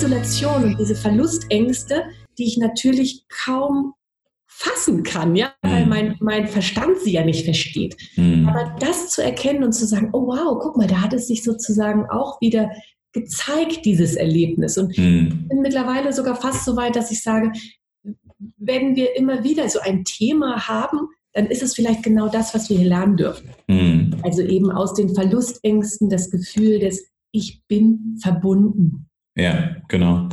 Isolation 0.00 0.64
und 0.64 0.80
diese 0.80 0.94
Verlustängste, 0.94 2.04
die 2.38 2.46
ich 2.46 2.56
natürlich 2.56 3.26
kaum 3.28 3.92
fassen 4.46 5.02
kann, 5.02 5.36
ja, 5.36 5.52
weil 5.60 5.84
mhm. 5.84 5.88
mein, 5.90 6.16
mein 6.20 6.48
Verstand 6.48 6.98
sie 7.04 7.12
ja 7.12 7.22
nicht 7.22 7.44
versteht. 7.44 7.98
Mhm. 8.16 8.48
Aber 8.48 8.74
das 8.80 9.10
zu 9.10 9.22
erkennen 9.22 9.62
und 9.62 9.72
zu 9.72 9.86
sagen, 9.86 10.08
oh 10.14 10.26
wow, 10.26 10.58
guck 10.58 10.78
mal, 10.78 10.86
da 10.86 11.02
hat 11.02 11.12
es 11.12 11.28
sich 11.28 11.44
sozusagen 11.44 12.06
auch 12.08 12.40
wieder 12.40 12.70
gezeigt, 13.12 13.84
dieses 13.84 14.14
Erlebnis. 14.14 14.78
Und 14.78 14.96
mhm. 14.96 15.48
bin 15.48 15.60
mittlerweile 15.60 16.14
sogar 16.14 16.36
fast 16.36 16.64
so 16.64 16.76
weit, 16.76 16.96
dass 16.96 17.10
ich 17.10 17.22
sage, 17.22 17.52
wenn 18.56 18.96
wir 18.96 19.14
immer 19.16 19.44
wieder 19.44 19.68
so 19.68 19.80
ein 19.80 20.04
Thema 20.04 20.66
haben, 20.66 21.08
dann 21.34 21.44
ist 21.44 21.62
es 21.62 21.74
vielleicht 21.74 22.02
genau 22.02 22.28
das, 22.28 22.54
was 22.54 22.70
wir 22.70 22.78
hier 22.78 22.88
lernen 22.88 23.18
dürfen. 23.18 23.50
Mhm. 23.68 24.16
Also 24.22 24.40
eben 24.40 24.72
aus 24.72 24.94
den 24.94 25.14
Verlustängsten 25.14 26.08
das 26.08 26.30
Gefühl 26.30 26.78
des 26.78 27.10
Ich 27.32 27.62
bin 27.68 28.16
verbunden. 28.22 29.09
Ja, 29.40 29.76
genau. 29.88 30.28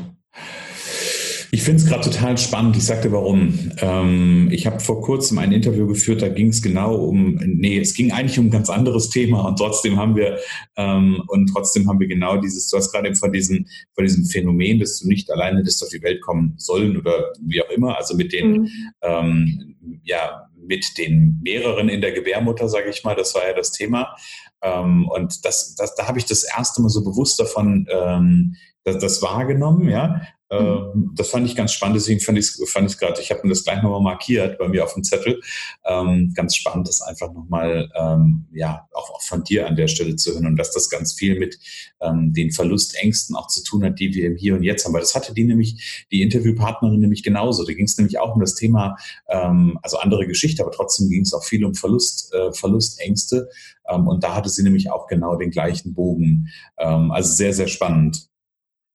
Ich 1.50 1.64
finde 1.64 1.82
es 1.82 1.88
gerade 1.88 2.10
total 2.10 2.38
spannend. 2.38 2.76
Ich 2.76 2.84
sagte 2.84 3.12
warum. 3.14 3.72
Ähm, 3.78 4.50
ich 4.52 4.68
habe 4.68 4.82
vor 4.82 5.02
kurzem 5.02 5.38
ein 5.38 5.54
Interview 5.54 5.88
geführt, 5.88 6.22
da 6.22 6.28
ging 6.28 6.50
es 6.50 6.62
genau 6.62 6.96
um, 6.96 7.36
nee, 7.36 7.80
es 7.80 7.94
ging 7.94 8.12
eigentlich 8.12 8.38
um 8.38 8.48
ein 8.48 8.52
ganz 8.52 8.70
anderes 8.70 9.10
Thema 9.10 9.48
und 9.48 9.58
trotzdem 9.58 9.98
haben 9.98 10.16
wir, 10.18 10.38
ähm, 10.76 11.24
und 11.28 11.48
trotzdem 11.48 11.88
haben 11.88 12.02
wir 12.02 12.08
genau 12.08 12.38
dieses, 12.38 12.70
du 12.70 12.78
hast 12.78 12.92
gerade 12.92 13.16
von 13.16 13.32
diesem, 13.32 13.66
von 13.96 14.04
diesem 14.04 14.26
Phänomen, 14.26 14.80
dass 14.80 15.00
du 15.00 15.08
nicht 15.08 15.32
alleine 15.32 15.60
hättest 15.60 15.82
auf 15.84 15.90
die 15.90 16.04
Welt 16.04 16.22
kommen 16.22 16.54
sollen 16.58 16.98
oder 16.98 17.32
wie 17.42 17.62
auch 17.62 17.70
immer, 17.70 17.98
also 17.98 18.16
mit 18.18 18.34
den, 18.34 18.52
mhm. 18.52 18.70
ähm, 19.04 19.76
ja, 20.04 20.50
mit 20.68 20.98
den 20.98 21.40
mehreren 21.42 21.90
in 21.90 22.02
der 22.02 22.12
Gebärmutter, 22.12 22.70
sage 22.70 22.90
ich 22.90 23.04
mal, 23.04 23.16
das 23.16 23.34
war 23.34 23.48
ja 23.48 23.54
das 23.54 23.72
Thema. 23.72 24.16
Ähm, 24.62 25.08
und 25.10 25.46
das, 25.46 25.76
das, 25.76 25.96
da 25.96 26.08
habe 26.08 26.20
ich 26.20 26.26
das 26.26 26.44
erste 26.44 26.82
Mal 26.82 26.90
so 26.90 27.04
bewusst 27.04 27.40
davon 27.40 27.88
ähm, 27.90 28.56
das, 28.84 29.00
das 29.00 29.22
wahrgenommen, 29.22 29.90
ja. 29.90 30.22
Mhm. 30.52 30.58
Ähm, 30.58 31.12
das 31.16 31.30
fand 31.30 31.46
ich 31.46 31.56
ganz 31.56 31.74
spannend, 31.74 31.98
deswegen 31.98 32.20
fand 32.20 32.38
ich 32.38 32.46
es 32.46 32.70
fand 32.70 32.98
gerade, 32.98 33.22
ich 33.22 33.32
habe 33.32 33.42
mir 33.44 33.50
das 33.50 33.64
gleich 33.64 33.82
nochmal 33.82 34.02
markiert 34.02 34.58
bei 34.58 34.68
mir 34.68 34.84
auf 34.84 34.94
dem 34.94 35.04
Zettel. 35.04 35.42
Ähm, 35.86 36.34
ganz 36.36 36.56
spannend, 36.56 36.88
das 36.88 37.02
einfach 37.02 37.34
nochmal, 37.34 37.92
ähm, 37.96 38.46
ja, 38.54 38.88
auch, 38.94 39.10
auch 39.10 39.22
von 39.22 39.44
dir 39.44 39.68
an 39.68 39.76
der 39.76 39.88
Stelle 39.88 40.16
zu 40.16 40.34
hören 40.34 40.46
und 40.46 40.56
dass 40.56 40.72
das 40.72 40.90
ganz 40.90 41.14
viel 41.14 41.38
mit 41.38 41.60
ähm, 42.02 42.34
den 42.34 42.52
Verlustängsten 42.52 43.36
auch 43.36 43.48
zu 43.48 43.64
tun 43.64 43.84
hat, 43.84 44.00
die 44.00 44.14
wir 44.14 44.28
im 44.28 44.38
Hier 44.38 44.56
und 44.56 44.64
Jetzt 44.64 44.86
haben. 44.86 44.94
Weil 44.94 45.02
das 45.02 45.16
hatte 45.16 45.34
die 45.34 45.44
nämlich, 45.44 46.06
die 46.12 46.22
Interviewpartnerin 46.22 47.00
nämlich 47.00 47.24
genauso. 47.24 47.66
Da 47.66 47.74
ging 47.74 47.86
es 47.86 47.98
nämlich 47.98 48.20
auch 48.20 48.36
um 48.36 48.42
das 48.42 48.56
Thema, 48.56 48.96
ähm, 49.28 49.78
also 49.82 49.98
andere 49.98 50.28
Geschichte, 50.28 50.64
aber 50.64 50.72
trotzdem 50.72 51.10
ging 51.10 51.22
es 51.22 51.34
auch 51.34 51.44
viel 51.44 51.66
um 51.66 51.76
Verlust, 51.76 52.34
äh, 52.34 52.54
Verlustängste. 52.54 53.50
Ähm, 53.90 54.08
und 54.08 54.24
da 54.24 54.36
hatte 54.36 54.50
sie 54.50 54.64
nämlich 54.64 54.92
auch 54.92 55.08
genau 55.08 55.36
den 55.36 55.52
gleichen 55.52 55.94
Bogen. 55.94 56.50
Ähm, 56.78 57.12
also 57.12 57.34
sehr, 57.34 57.54
sehr 57.54 57.68
spannend. 57.68 58.30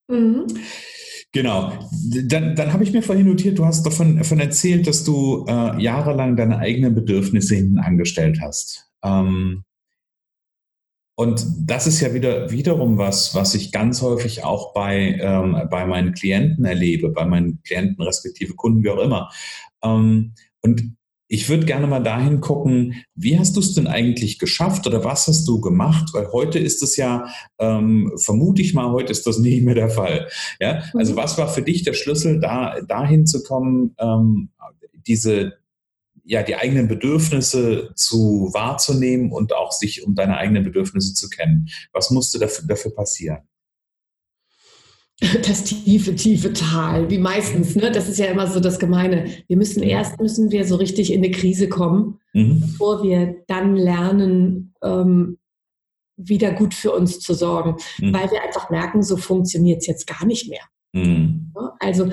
Mhm. 0.08 0.46
Genau. 1.32 1.72
Dann, 2.24 2.54
dann 2.54 2.72
habe 2.72 2.84
ich 2.84 2.92
mir 2.92 3.02
vorhin 3.02 3.26
notiert, 3.26 3.58
du 3.58 3.64
hast 3.64 3.84
davon, 3.84 4.18
davon 4.18 4.38
erzählt, 4.38 4.86
dass 4.86 5.02
du 5.02 5.46
äh, 5.48 5.82
jahrelang 5.82 6.36
deine 6.36 6.58
eigenen 6.58 6.94
Bedürfnisse 6.94 7.54
hinten 7.54 7.78
angestellt 7.78 8.38
hast. 8.42 8.90
Ähm, 9.02 9.64
und 11.14 11.46
das 11.60 11.86
ist 11.86 12.00
ja 12.00 12.14
wieder 12.14 12.50
wiederum 12.50 12.98
was, 12.98 13.34
was 13.34 13.54
ich 13.54 13.72
ganz 13.72 14.02
häufig 14.02 14.44
auch 14.44 14.74
bei, 14.74 15.18
ähm, 15.20 15.56
bei 15.70 15.86
meinen 15.86 16.12
Klienten 16.12 16.64
erlebe, 16.64 17.10
bei 17.10 17.24
meinen 17.24 17.62
Klienten 17.62 18.02
respektive 18.02 18.54
Kunden, 18.54 18.82
wie 18.82 18.90
auch 18.90 18.98
immer. 18.98 19.30
Ähm, 19.82 20.34
und 20.62 20.96
ich 21.32 21.48
würde 21.48 21.64
gerne 21.64 21.86
mal 21.86 22.02
dahin 22.02 22.42
gucken, 22.42 23.02
wie 23.14 23.38
hast 23.38 23.56
du 23.56 23.60
es 23.60 23.72
denn 23.72 23.86
eigentlich 23.86 24.38
geschafft 24.38 24.86
oder 24.86 25.02
was 25.02 25.26
hast 25.28 25.48
du 25.48 25.62
gemacht? 25.62 26.10
Weil 26.12 26.30
heute 26.30 26.58
ist 26.58 26.82
es 26.82 26.98
ja, 26.98 27.26
ähm, 27.58 28.12
vermute 28.18 28.60
ich 28.60 28.74
mal, 28.74 28.90
heute 28.90 29.12
ist 29.12 29.26
das 29.26 29.38
nicht 29.38 29.64
mehr 29.64 29.74
der 29.74 29.88
Fall. 29.88 30.28
Ja? 30.60 30.82
Also 30.92 31.14
mhm. 31.14 31.16
was 31.16 31.38
war 31.38 31.48
für 31.48 31.62
dich 31.62 31.84
der 31.84 31.94
Schlüssel, 31.94 32.38
da 32.38 32.82
dahin 32.82 33.26
zu 33.26 33.42
kommen, 33.42 33.96
ähm, 33.98 34.50
diese 35.06 35.54
ja, 36.24 36.42
die 36.42 36.54
eigenen 36.54 36.86
Bedürfnisse 36.86 37.92
zu 37.96 38.50
wahrzunehmen 38.52 39.32
und 39.32 39.54
auch 39.54 39.72
sich 39.72 40.06
um 40.06 40.14
deine 40.14 40.36
eigenen 40.36 40.64
Bedürfnisse 40.64 41.14
zu 41.14 41.30
kennen. 41.30 41.68
Was 41.92 42.10
musste 42.10 42.38
dafür, 42.40 42.66
dafür 42.66 42.94
passieren? 42.94 43.38
das 45.46 45.64
tiefe, 45.64 46.14
tiefe 46.16 46.52
Tal, 46.52 47.08
wie 47.10 47.18
meistens. 47.18 47.76
Ne? 47.76 47.90
Das 47.92 48.08
ist 48.08 48.18
ja 48.18 48.26
immer 48.26 48.46
so 48.46 48.60
das 48.60 48.78
Gemeine. 48.78 49.26
Wir 49.46 49.56
müssen 49.56 49.82
erst 49.82 50.20
müssen 50.20 50.50
wir 50.50 50.66
so 50.66 50.76
richtig 50.76 51.12
in 51.12 51.22
eine 51.22 51.30
Krise 51.30 51.68
kommen, 51.68 52.18
mhm. 52.32 52.60
bevor 52.60 53.02
wir 53.02 53.36
dann 53.46 53.76
lernen, 53.76 54.74
ähm, 54.82 55.38
wieder 56.16 56.52
gut 56.52 56.74
für 56.74 56.92
uns 56.92 57.20
zu 57.20 57.34
sorgen, 57.34 57.76
mhm. 57.98 58.12
weil 58.12 58.30
wir 58.30 58.42
einfach 58.42 58.70
merken, 58.70 59.02
so 59.02 59.16
funktioniert 59.16 59.80
es 59.80 59.86
jetzt 59.86 60.06
gar 60.06 60.26
nicht 60.26 60.48
mehr. 60.48 60.62
Mhm. 60.92 61.52
Also 61.78 62.10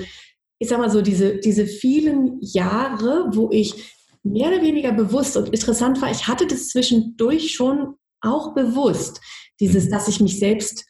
ich 0.59 0.67
sag 0.67 0.79
mal 0.79 0.91
so, 0.91 1.01
diese, 1.01 1.37
diese 1.37 1.65
vielen 1.65 2.37
Jahre, 2.41 3.29
wo 3.31 3.49
ich 3.51 3.95
mehr 4.23 4.49
oder 4.49 4.61
weniger 4.61 4.91
bewusst 4.91 5.37
und 5.37 5.49
interessant 5.49 6.01
war, 6.01 6.11
ich 6.11 6.27
hatte 6.27 6.45
das 6.45 6.69
zwischendurch 6.69 7.53
schon 7.53 7.95
auch 8.21 8.53
bewusst, 8.53 9.21
dieses, 9.59 9.85
mhm. 9.85 9.91
dass 9.91 10.07
ich 10.07 10.19
mich 10.19 10.37
selbst 10.37 10.85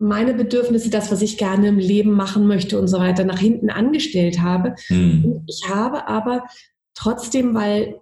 meine 0.00 0.32
Bedürfnisse, 0.32 0.88
das, 0.88 1.12
was 1.12 1.20
ich 1.20 1.36
gerne 1.36 1.68
im 1.68 1.78
Leben 1.78 2.12
machen 2.12 2.46
möchte 2.46 2.80
und 2.80 2.88
so 2.88 2.98
weiter, 2.98 3.24
nach 3.24 3.38
hinten 3.38 3.68
angestellt 3.68 4.40
habe. 4.40 4.74
Mhm. 4.88 5.44
Ich 5.46 5.68
habe 5.68 6.08
aber 6.08 6.44
trotzdem, 6.94 7.54
weil 7.54 8.00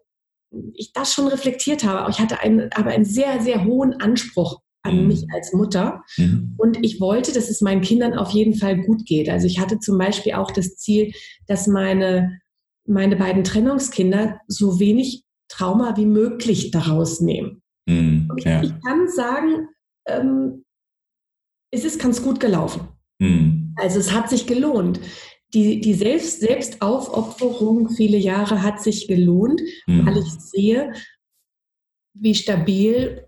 ich 0.75 0.92
das 0.92 1.12
schon 1.12 1.26
reflektiert 1.26 1.84
habe, 1.84 2.09
ich 2.10 2.20
hatte 2.20 2.41
einen, 2.41 2.72
aber 2.72 2.91
einen 2.91 3.04
sehr, 3.04 3.41
sehr 3.41 3.64
hohen 3.64 4.00
Anspruch 4.00 4.60
an 4.82 5.03
mhm. 5.03 5.09
mich 5.09 5.26
als 5.34 5.53
Mutter. 5.53 6.04
Mhm. 6.16 6.54
Und 6.56 6.78
ich 6.84 7.00
wollte, 7.00 7.32
dass 7.32 7.50
es 7.50 7.60
meinen 7.60 7.82
Kindern 7.82 8.16
auf 8.16 8.30
jeden 8.30 8.54
Fall 8.54 8.78
gut 8.78 9.04
geht. 9.04 9.28
Also 9.28 9.48
ich 9.48 9.59
hatte 9.59 9.80
zum 9.80 9.98
Beispiel 9.98 10.34
auch 10.34 10.53
das 10.53 10.76
Ziel, 10.76 11.12
dass 11.48 11.66
meine, 11.66 12.41
meine 12.86 13.16
beiden 13.16 13.42
Trennungskinder 13.42 14.41
so 14.47 14.78
wenig 14.78 15.25
Trauma 15.48 15.97
wie 15.97 16.06
möglich 16.06 16.70
daraus 16.70 17.20
nehmen. 17.20 17.60
Mhm. 17.86 18.30
Ja. 18.38 18.62
Ich, 18.62 18.70
ich, 18.70 18.82
kann 18.84 19.09
sagen, 19.09 19.69
ähm, 20.06 20.65
es 21.70 21.84
ist 21.84 22.00
ganz 22.00 22.22
gut 22.22 22.40
gelaufen. 22.40 22.88
Mhm. 23.18 23.74
Also 23.76 23.98
es 23.98 24.12
hat 24.12 24.30
sich 24.30 24.46
gelohnt. 24.46 25.00
Die, 25.54 25.80
die 25.80 25.94
Selbst, 25.94 26.40
Selbstaufopferung 26.40 27.88
viele 27.90 28.18
Jahre 28.18 28.62
hat 28.62 28.82
sich 28.82 29.08
gelohnt, 29.08 29.62
mhm. 29.86 30.06
weil 30.06 30.18
ich 30.18 30.30
sehe, 30.30 30.92
wie 32.14 32.34
stabil 32.34 33.24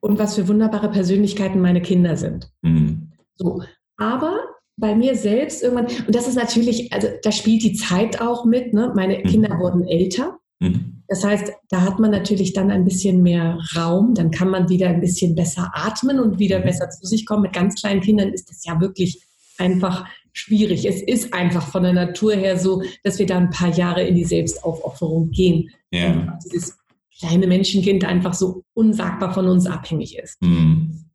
und 0.00 0.18
was 0.18 0.34
für 0.34 0.48
wunderbare 0.48 0.90
Persönlichkeiten 0.90 1.60
meine 1.60 1.82
Kinder 1.82 2.16
sind. 2.16 2.50
Mhm. 2.62 3.12
So. 3.36 3.62
Aber 3.96 4.40
bei 4.76 4.94
mir 4.94 5.16
selbst 5.16 5.62
irgendwann, 5.62 5.86
und 6.06 6.14
das 6.14 6.28
ist 6.28 6.34
natürlich, 6.34 6.92
also 6.92 7.08
da 7.22 7.32
spielt 7.32 7.62
die 7.62 7.74
Zeit 7.74 8.20
auch 8.20 8.44
mit, 8.44 8.74
ne? 8.74 8.92
meine 8.94 9.18
mhm. 9.18 9.22
Kinder 9.24 9.58
wurden 9.58 9.86
älter. 9.86 10.38
Mhm. 10.60 11.02
Das 11.08 11.24
heißt, 11.24 11.52
da 11.68 11.82
hat 11.82 11.98
man 11.98 12.10
natürlich 12.10 12.52
dann 12.52 12.70
ein 12.70 12.84
bisschen 12.84 13.22
mehr 13.22 13.58
Raum, 13.76 14.14
dann 14.14 14.30
kann 14.30 14.50
man 14.50 14.68
wieder 14.68 14.88
ein 14.88 15.00
bisschen 15.00 15.34
besser 15.34 15.70
atmen 15.72 16.18
und 16.18 16.38
wieder 16.38 16.60
mhm. 16.60 16.64
besser 16.64 16.88
zu 16.90 17.06
sich 17.06 17.26
kommen. 17.26 17.42
Mit 17.42 17.52
ganz 17.52 17.80
kleinen 17.80 18.00
Kindern 18.00 18.30
ist 18.32 18.50
das 18.50 18.64
ja 18.64 18.80
wirklich 18.80 19.22
einfach 19.58 20.06
schwierig. 20.32 20.86
Es 20.86 21.02
ist 21.02 21.32
einfach 21.32 21.68
von 21.68 21.82
der 21.82 21.92
Natur 21.92 22.34
her 22.34 22.58
so, 22.58 22.82
dass 23.04 23.18
wir 23.18 23.26
da 23.26 23.38
ein 23.38 23.50
paar 23.50 23.74
Jahre 23.74 24.02
in 24.02 24.14
die 24.14 24.24
Selbstaufopferung 24.24 25.30
gehen. 25.30 25.70
Ja. 25.90 26.38
dieses 26.44 26.76
kleine 27.18 27.46
Menschenkind 27.46 28.04
einfach 28.04 28.34
so 28.34 28.64
unsagbar 28.74 29.32
von 29.32 29.48
uns 29.48 29.66
abhängig 29.66 30.18
ist. 30.18 30.42
Mhm. 30.42 31.05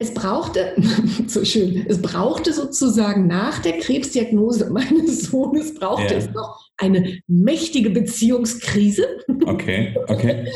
Es 0.00 0.14
brauchte, 0.14 0.76
so 1.26 1.44
schön, 1.44 1.84
es 1.88 2.00
brauchte 2.00 2.52
sozusagen 2.52 3.26
nach 3.26 3.58
der 3.60 3.78
Krebsdiagnose 3.78 4.70
meines 4.70 5.22
Sohnes, 5.24 5.74
brauchte 5.74 6.14
ja. 6.14 6.20
es 6.20 6.30
noch 6.30 6.70
eine 6.76 7.20
mächtige 7.26 7.90
Beziehungskrise. 7.90 9.04
Okay, 9.44 9.96
okay. 10.06 10.46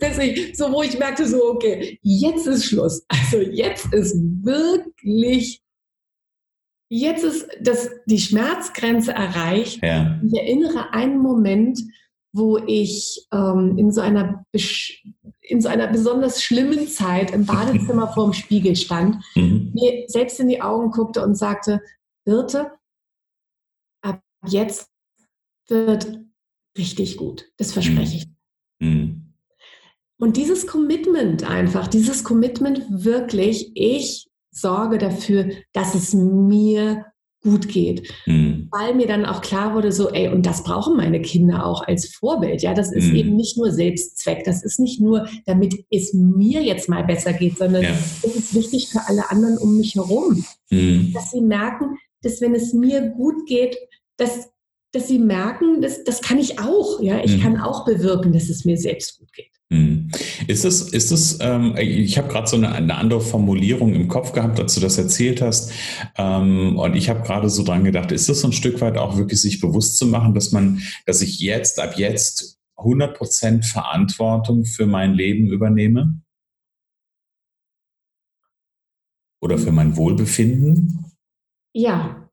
Bis 0.00 0.18
ich, 0.18 0.56
so 0.56 0.72
wo 0.72 0.82
ich 0.82 0.98
merkte, 0.98 1.28
so, 1.28 1.52
okay, 1.52 2.00
jetzt 2.02 2.48
ist 2.48 2.64
Schluss. 2.64 3.04
Also 3.06 3.38
jetzt 3.40 3.92
ist 3.94 4.16
wirklich, 4.42 5.62
jetzt 6.88 7.22
ist 7.22 7.46
das, 7.60 7.90
die 8.06 8.18
Schmerzgrenze 8.18 9.12
erreicht. 9.12 9.80
Ja. 9.80 10.20
Ich 10.26 10.36
erinnere 10.36 10.92
einen 10.92 11.18
Moment, 11.18 11.78
wo 12.32 12.58
ich 12.58 13.26
ähm, 13.32 13.78
in, 13.78 13.92
so 13.92 14.00
einer 14.00 14.44
in 15.48 15.60
so 15.60 15.68
einer 15.68 15.86
besonders 15.86 16.42
schlimmen 16.42 16.88
Zeit 16.88 17.30
im 17.30 17.46
Badezimmer 17.46 18.08
vorm 18.14 18.32
Spiegel 18.32 18.76
stand, 18.76 19.24
mhm. 19.34 19.72
mir 19.74 20.04
selbst 20.08 20.38
in 20.40 20.48
die 20.48 20.60
Augen 20.60 20.90
guckte 20.90 21.22
und 21.24 21.34
sagte, 21.34 21.80
Birte, 22.24 22.72
ab 24.02 24.22
jetzt 24.46 24.90
wird 25.68 26.20
richtig 26.76 27.16
gut. 27.16 27.50
Das 27.56 27.72
verspreche 27.72 28.18
ich. 28.18 28.26
Mhm. 28.80 29.34
Und 30.20 30.36
dieses 30.36 30.66
Commitment 30.66 31.48
einfach, 31.48 31.88
dieses 31.88 32.24
Commitment 32.24 32.84
wirklich, 32.90 33.70
ich 33.74 34.28
sorge 34.50 34.98
dafür, 34.98 35.50
dass 35.72 35.94
es 35.94 36.12
mir 36.12 37.06
gut 37.42 37.68
geht. 37.68 38.12
Mhm. 38.26 38.68
Weil 38.70 38.94
mir 38.94 39.06
dann 39.06 39.24
auch 39.24 39.40
klar 39.40 39.74
wurde, 39.74 39.92
so, 39.92 40.10
ey, 40.10 40.28
und 40.28 40.44
das 40.44 40.64
brauchen 40.64 40.96
meine 40.96 41.22
Kinder 41.22 41.64
auch 41.64 41.86
als 41.86 42.08
Vorbild. 42.08 42.62
Ja, 42.62 42.74
das 42.74 42.92
ist 42.92 43.08
mhm. 43.08 43.16
eben 43.16 43.36
nicht 43.36 43.56
nur 43.56 43.70
Selbstzweck. 43.70 44.44
Das 44.44 44.64
ist 44.64 44.80
nicht 44.80 45.00
nur, 45.00 45.28
damit 45.46 45.84
es 45.90 46.12
mir 46.14 46.62
jetzt 46.62 46.88
mal 46.88 47.04
besser 47.04 47.32
geht, 47.32 47.58
sondern 47.58 47.82
ja. 47.82 47.90
es 48.22 48.34
ist 48.34 48.54
wichtig 48.54 48.88
für 48.88 49.00
alle 49.06 49.30
anderen 49.30 49.58
um 49.58 49.76
mich 49.76 49.94
herum. 49.94 50.44
Mhm. 50.70 51.12
Dass 51.14 51.30
sie 51.30 51.40
merken, 51.40 51.96
dass 52.22 52.40
wenn 52.40 52.54
es 52.54 52.72
mir 52.72 53.02
gut 53.10 53.46
geht, 53.46 53.76
dass, 54.16 54.50
dass 54.92 55.06
sie 55.06 55.20
merken, 55.20 55.80
dass, 55.80 56.02
das 56.02 56.20
kann 56.20 56.38
ich 56.38 56.58
auch. 56.58 57.00
Ja, 57.00 57.22
ich 57.22 57.36
mhm. 57.36 57.42
kann 57.42 57.60
auch 57.60 57.84
bewirken, 57.84 58.32
dass 58.32 58.48
es 58.48 58.64
mir 58.64 58.76
selbst 58.76 59.18
gut 59.18 59.32
geht. 59.32 59.57
Hm. 59.70 60.10
Ist 60.46 60.64
es, 60.64 60.80
ist 60.92 61.12
es, 61.12 61.38
ähm, 61.42 61.74
ich 61.76 62.16
habe 62.16 62.28
gerade 62.28 62.46
so 62.46 62.56
eine, 62.56 62.72
eine, 62.72 62.94
andere 62.96 63.20
Formulierung 63.20 63.94
im 63.94 64.08
Kopf 64.08 64.32
gehabt, 64.32 64.58
als 64.58 64.74
du 64.74 64.80
das 64.80 64.96
erzählt 64.96 65.42
hast. 65.42 65.72
Ähm, 66.16 66.78
und 66.78 66.96
ich 66.96 67.10
habe 67.10 67.20
gerade 67.20 67.50
so 67.50 67.62
dran 67.62 67.84
gedacht, 67.84 68.10
ist 68.10 68.30
das 68.30 68.40
so 68.40 68.48
ein 68.48 68.52
Stück 68.52 68.80
weit 68.80 68.96
auch 68.96 69.18
wirklich 69.18 69.40
sich 69.40 69.60
bewusst 69.60 69.98
zu 69.98 70.06
machen, 70.06 70.32
dass 70.32 70.52
man, 70.52 70.80
dass 71.04 71.20
ich 71.20 71.38
jetzt, 71.40 71.80
ab 71.80 71.98
jetzt 71.98 72.58
100% 72.78 73.64
Verantwortung 73.64 74.64
für 74.64 74.86
mein 74.86 75.12
Leben 75.12 75.48
übernehme? 75.48 76.18
Oder 79.40 79.58
für 79.58 79.72
mein 79.72 79.96
Wohlbefinden? 79.96 81.04
Ja. 81.74 82.28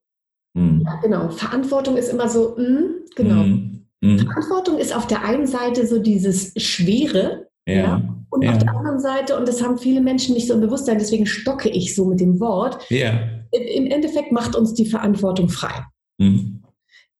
Hm. 0.55 0.83
ja 0.85 0.95
genau. 1.01 1.29
Verantwortung 1.29 1.97
ist 1.97 2.09
immer 2.09 2.29
so, 2.29 2.55
mh, 2.57 2.65
hm, 2.65 2.89
genau. 3.13 3.43
Hm. 3.43 3.74
Mhm. 4.05 4.19
Verantwortung 4.19 4.77
ist 4.77 4.95
auf 4.95 5.07
der 5.07 5.23
einen 5.23 5.47
Seite 5.47 5.87
so 5.87 5.99
dieses 5.99 6.53
Schwere, 6.57 7.47
ja. 7.67 7.75
ja? 7.75 8.15
Und 8.29 8.43
ja. 8.43 8.51
auf 8.51 8.57
der 8.59 8.75
anderen 8.75 8.99
Seite, 8.99 9.37
und 9.37 9.47
das 9.47 9.63
haben 9.63 9.77
viele 9.77 10.01
Menschen 10.01 10.35
nicht 10.35 10.47
so 10.47 10.53
im 10.53 10.61
Bewusstsein, 10.61 10.99
deswegen 10.99 11.25
stocke 11.25 11.69
ich 11.69 11.95
so 11.95 12.05
mit 12.05 12.19
dem 12.19 12.39
Wort. 12.39 12.85
Ja. 12.89 13.29
Im 13.51 13.87
Endeffekt 13.87 14.31
macht 14.31 14.55
uns 14.55 14.73
die 14.73 14.85
Verantwortung 14.85 15.49
frei. 15.49 15.85
Mhm. 16.17 16.61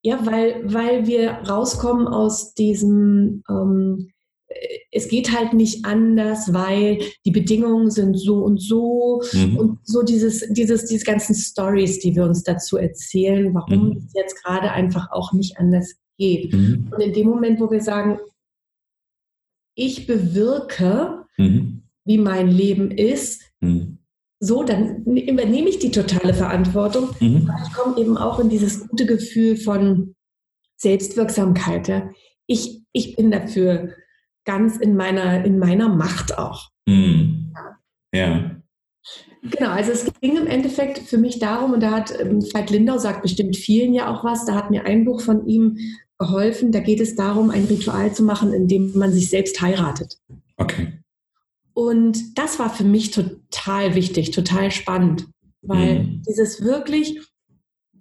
Ja, 0.04 0.24
weil, 0.26 0.62
weil 0.66 1.08
wir 1.08 1.32
rauskommen 1.48 2.08
aus 2.08 2.54
diesem, 2.54 3.42
ähm, 3.50 4.12
es 4.92 5.08
geht 5.08 5.36
halt 5.36 5.54
nicht 5.54 5.86
anders, 5.86 6.54
weil 6.54 7.00
die 7.26 7.32
Bedingungen 7.32 7.90
sind 7.90 8.20
so 8.20 8.44
und 8.44 8.62
so 8.62 9.24
mhm. 9.34 9.58
und 9.58 9.80
so 9.84 10.04
dieses, 10.04 10.46
dieses, 10.52 10.86
diese 10.86 11.06
ganzen 11.06 11.34
Stories, 11.34 12.00
die 12.00 12.16
wir 12.16 12.26
uns 12.26 12.44
dazu 12.44 12.78
erzählen, 12.78 13.54
warum 13.56 13.90
mhm. 13.90 13.98
es 13.98 14.14
jetzt 14.14 14.44
gerade 14.44 14.72
einfach 14.72 15.12
auch 15.12 15.34
nicht 15.34 15.58
anders 15.58 15.96
geht. 16.18 16.54
Mhm. 16.54 16.92
Und 16.92 17.02
in 17.02 17.14
dem 17.14 17.28
Moment, 17.28 17.60
wo 17.60 17.70
wir 17.70 17.82
sagen, 17.82 18.20
ich 19.76 20.08
bewirke, 20.08 21.26
mhm. 21.38 21.84
wie 22.06 22.18
mein 22.18 22.48
Leben 22.48 22.92
ist, 22.92 23.44
mhm. 23.60 24.00
so, 24.40 24.64
dann 24.64 25.04
übernehme 25.06 25.70
ich 25.70 25.80
die 25.80 25.92
totale 25.92 26.34
Verantwortung. 26.34 27.10
Mhm. 27.20 27.52
Ich 27.66 27.74
komme 27.74 27.98
eben 28.00 28.18
auch 28.18 28.40
in 28.40 28.50
dieses 28.50 28.88
gute 28.88 29.06
Gefühl 29.06 29.58
von 29.58 30.16
Selbstwirksamkeit. 30.78 31.88
Ja. 31.88 32.10
Ich, 32.48 32.82
ich 32.94 33.16
bin 33.16 33.32
dafür 33.32 33.94
ganz 34.46 34.78
in 34.78 34.96
meiner, 34.96 35.44
in 35.44 35.60
meiner 35.60 35.90
Macht 35.90 36.38
auch. 36.38 36.70
Mhm. 36.86 37.54
Ja. 38.14 38.20
ja. 38.20 38.52
Genau, 39.52 39.70
also 39.70 39.92
es 39.92 40.12
ging 40.22 40.38
im 40.38 40.48
Endeffekt 40.48 40.98
für 40.98 41.20
mich 41.20 41.38
darum, 41.38 41.74
und 41.74 41.84
da 41.84 41.92
hat 41.92 42.20
ähm, 42.20 42.42
Veit 42.42 42.72
Lindau 42.72 42.98
sagt 42.98 43.22
bestimmt 43.22 43.56
vielen 43.56 43.94
ja 43.94 44.12
auch 44.12 44.24
was, 44.24 44.46
da 44.46 44.56
hat 44.56 44.72
mir 44.72 44.86
ein 44.86 45.06
Buch 45.06 45.22
von 45.22 45.46
ihm 45.46 45.78
geholfen. 46.18 46.72
Da 46.72 46.80
geht 46.80 47.00
es 47.00 47.16
darum, 47.16 47.50
ein 47.50 47.66
Ritual 47.66 48.14
zu 48.14 48.24
machen, 48.24 48.54
in 48.54 48.68
dem 48.68 48.98
man 48.98 49.12
sich 49.12 49.30
selbst 49.30 49.62
heiratet. 49.62 50.18
Okay. 50.58 50.94
Und 51.74 52.38
das 52.38 52.58
war 52.58 52.70
für 52.70 52.86
mich 52.86 53.12
total 53.12 53.96
wichtig, 53.96 54.32
total 54.32 54.72
spannend, 54.72 55.28
weil 55.62 56.00
mhm. 56.00 56.24
dieses 56.28 56.64
wirklich, 56.64 57.20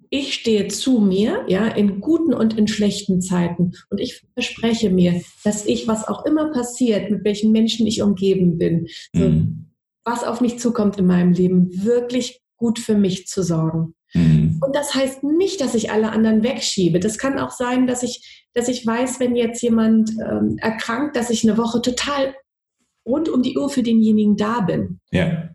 ich 0.09 0.33
stehe 0.33 0.69
zu 0.69 0.99
mir, 0.99 1.43
ja, 1.49 1.67
in 1.67 1.99
guten 1.99 2.33
und 2.33 2.57
in 2.57 2.69
schlechten 2.69 3.21
Zeiten. 3.21 3.73
Und 3.89 3.99
ich 3.99 4.25
verspreche 4.33 4.89
mir, 4.89 5.21
dass 5.43 5.65
ich, 5.65 5.89
was 5.89 6.07
auch 6.07 6.25
immer 6.25 6.51
passiert, 6.51 7.11
mit 7.11 7.25
welchen 7.25 7.51
Menschen 7.51 7.85
ich 7.85 8.01
umgeben 8.01 8.57
bin, 8.57 8.87
so, 9.13 9.27
mhm. 9.27 9.71
was 10.05 10.23
auf 10.23 10.39
mich 10.39 10.57
zukommt 10.57 10.97
in 10.97 11.05
meinem 11.05 11.33
Leben, 11.33 11.83
wirklich 11.83 12.41
gut 12.55 12.79
für 12.79 12.95
mich 12.95 13.27
zu 13.27 13.43
sorgen. 13.43 13.93
Mhm. 14.15 14.59
Und 14.65 14.75
das 14.75 14.95
heißt 14.95 15.23
nicht, 15.23 15.61
dass 15.61 15.75
ich 15.75 15.91
alle 15.91 16.11
anderen 16.11 16.43
wegschiebe. 16.43 16.99
Das 16.99 17.17
kann 17.17 17.37
auch 17.37 17.51
sein, 17.51 17.85
dass 17.85 18.01
ich, 18.01 18.47
dass 18.53 18.67
ich 18.67 18.85
weiß, 18.85 19.19
wenn 19.19 19.35
jetzt 19.35 19.61
jemand 19.61 20.11
ähm, 20.11 20.57
erkrankt, 20.59 21.15
dass 21.15 21.29
ich 21.29 21.47
eine 21.47 21.57
Woche 21.57 21.81
total 21.81 22.33
rund 23.05 23.29
um 23.29 23.43
die 23.43 23.57
Uhr 23.57 23.69
für 23.69 23.83
denjenigen 23.83 24.37
da 24.37 24.61
bin. 24.61 24.99
Ja. 25.11 25.49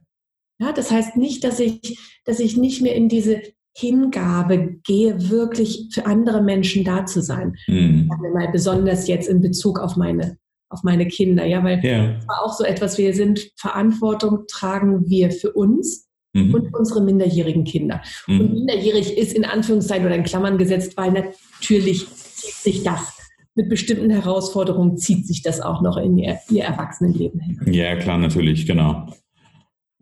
Ja, 0.61 0.73
das 0.73 0.91
heißt 0.91 1.17
nicht, 1.17 1.43
dass 1.43 1.59
ich, 1.59 1.99
dass 2.25 2.39
ich 2.39 2.57
nicht 2.57 2.83
mehr 2.83 2.95
in 2.95 3.09
diese 3.09 3.41
Hingabe 3.77 4.77
gehe, 4.85 5.31
wirklich 5.31 5.89
für 5.93 6.05
andere 6.05 6.43
Menschen 6.43 6.85
da 6.85 7.07
zu 7.07 7.23
sein. 7.23 7.57
Mhm. 7.67 8.11
Mal 8.35 8.51
besonders 8.53 9.09
jetzt 9.09 9.29
in 9.29 9.41
Bezug 9.41 9.79
auf 9.79 9.97
meine, 9.97 10.37
auf 10.69 10.83
meine 10.83 11.07
Kinder, 11.09 11.47
ja, 11.47 11.65
weil 11.65 11.83
ja. 11.85 12.13
das 12.13 12.29
war 12.29 12.45
auch 12.45 12.53
so 12.53 12.65
etwas, 12.65 12.99
wir 12.99 13.15
sind 13.15 13.51
Verantwortung 13.57 14.45
tragen 14.49 15.09
wir 15.09 15.31
für 15.31 15.53
uns, 15.53 16.10
mhm. 16.33 16.55
und 16.55 16.75
unsere 16.75 17.03
minderjährigen 17.03 17.65
Kinder. 17.65 18.03
Mhm. 18.27 18.41
Und 18.41 18.55
minderjährig 18.55 19.17
ist 19.17 19.33
in 19.33 19.45
Anführungszeichen 19.45 20.07
oder 20.07 20.17
in 20.17 20.25
Klammern 20.25 20.59
gesetzt, 20.59 20.97
weil 20.97 21.13
natürlich 21.13 22.07
zieht 22.09 22.55
sich 22.55 22.83
das 22.83 23.21
mit 23.57 23.69
bestimmten 23.69 24.11
Herausforderungen 24.11 24.97
zieht 24.97 25.27
sich 25.27 25.43
das 25.43 25.61
auch 25.61 25.83
noch 25.83 25.97
in 25.97 26.17
ihr, 26.17 26.39
ihr 26.51 26.65
Erwachsenenleben 26.65 27.41
hin. 27.41 27.61
Ja, 27.73 27.97
klar, 27.97 28.17
natürlich, 28.17 28.67
genau. 28.67 29.13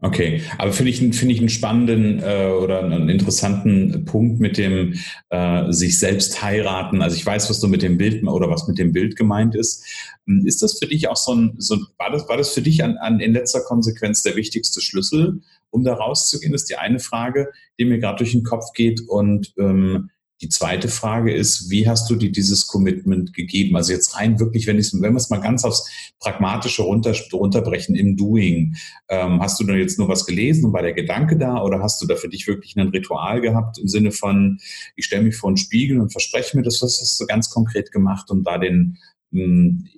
Okay, 0.00 0.42
aber 0.58 0.72
finde 0.72 0.92
ich, 0.92 0.98
finde 0.98 1.34
ich 1.34 1.40
einen 1.40 1.48
spannenden 1.48 2.22
äh, 2.22 2.52
oder 2.52 2.84
einen 2.84 3.08
interessanten 3.08 4.04
Punkt 4.04 4.38
mit 4.38 4.56
dem 4.56 4.94
äh, 5.30 5.72
sich 5.72 5.98
selbst 5.98 6.40
heiraten. 6.40 7.02
Also 7.02 7.16
ich 7.16 7.26
weiß, 7.26 7.50
was 7.50 7.58
du 7.58 7.66
mit 7.66 7.82
dem 7.82 7.98
Bild 7.98 8.24
oder 8.24 8.48
was 8.48 8.68
mit 8.68 8.78
dem 8.78 8.92
Bild 8.92 9.16
gemeint 9.16 9.56
ist. 9.56 9.84
Hm, 10.26 10.46
ist 10.46 10.62
das 10.62 10.78
für 10.78 10.86
dich 10.86 11.08
auch 11.08 11.16
so 11.16 11.34
ein, 11.34 11.54
so, 11.58 11.78
war 11.96 12.12
das, 12.12 12.28
war 12.28 12.36
das 12.36 12.54
für 12.54 12.62
dich 12.62 12.84
an, 12.84 12.96
an 12.98 13.18
in 13.18 13.32
letzter 13.32 13.60
Konsequenz 13.60 14.22
der 14.22 14.36
wichtigste 14.36 14.80
Schlüssel, 14.80 15.40
um 15.70 15.84
da 15.84 15.94
rauszugehen? 15.94 16.52
Das 16.52 16.62
ist 16.62 16.70
die 16.70 16.76
eine 16.76 17.00
Frage, 17.00 17.50
die 17.78 17.84
mir 17.84 17.98
gerade 17.98 18.18
durch 18.18 18.32
den 18.32 18.44
Kopf 18.44 18.72
geht. 18.74 19.00
Und 19.08 19.52
ähm, 19.58 20.10
die 20.40 20.48
zweite 20.48 20.88
Frage 20.88 21.34
ist, 21.34 21.68
wie 21.68 21.88
hast 21.88 22.08
du 22.08 22.14
dir 22.14 22.30
dieses 22.30 22.68
Commitment 22.68 23.34
gegeben? 23.34 23.74
Also 23.76 23.92
jetzt 23.92 24.16
rein 24.16 24.38
wirklich, 24.38 24.68
wenn, 24.68 24.76
wenn 24.76 25.12
wir 25.12 25.16
es 25.16 25.30
mal 25.30 25.40
ganz 25.40 25.64
aufs 25.64 25.90
Pragmatische 26.20 26.82
runter, 26.82 27.12
runterbrechen 27.32 27.96
im 27.96 28.16
Doing, 28.16 28.76
ähm, 29.08 29.40
hast 29.40 29.58
du 29.58 29.64
dann 29.64 29.78
jetzt 29.78 29.98
nur 29.98 30.08
was 30.08 30.26
gelesen 30.26 30.66
und 30.66 30.72
war 30.72 30.82
der 30.82 30.92
Gedanke 30.92 31.36
da 31.36 31.60
oder 31.62 31.80
hast 31.80 32.00
du 32.00 32.06
da 32.06 32.14
für 32.14 32.28
dich 32.28 32.46
wirklich 32.46 32.76
ein 32.76 32.88
Ritual 32.88 33.40
gehabt 33.40 33.78
im 33.78 33.88
Sinne 33.88 34.12
von, 34.12 34.58
ich 34.94 35.06
stelle 35.06 35.24
mich 35.24 35.36
vor 35.36 35.50
einen 35.50 35.56
Spiegel 35.56 36.00
und 36.00 36.12
verspreche 36.12 36.56
mir 36.56 36.62
das, 36.62 36.82
was 36.82 37.00
hast 37.00 37.20
du 37.20 37.26
ganz 37.26 37.50
konkret 37.50 37.90
gemacht, 37.90 38.30
um 38.30 38.44
da 38.44 38.58
den, 38.58 38.98
hm, 39.32 39.88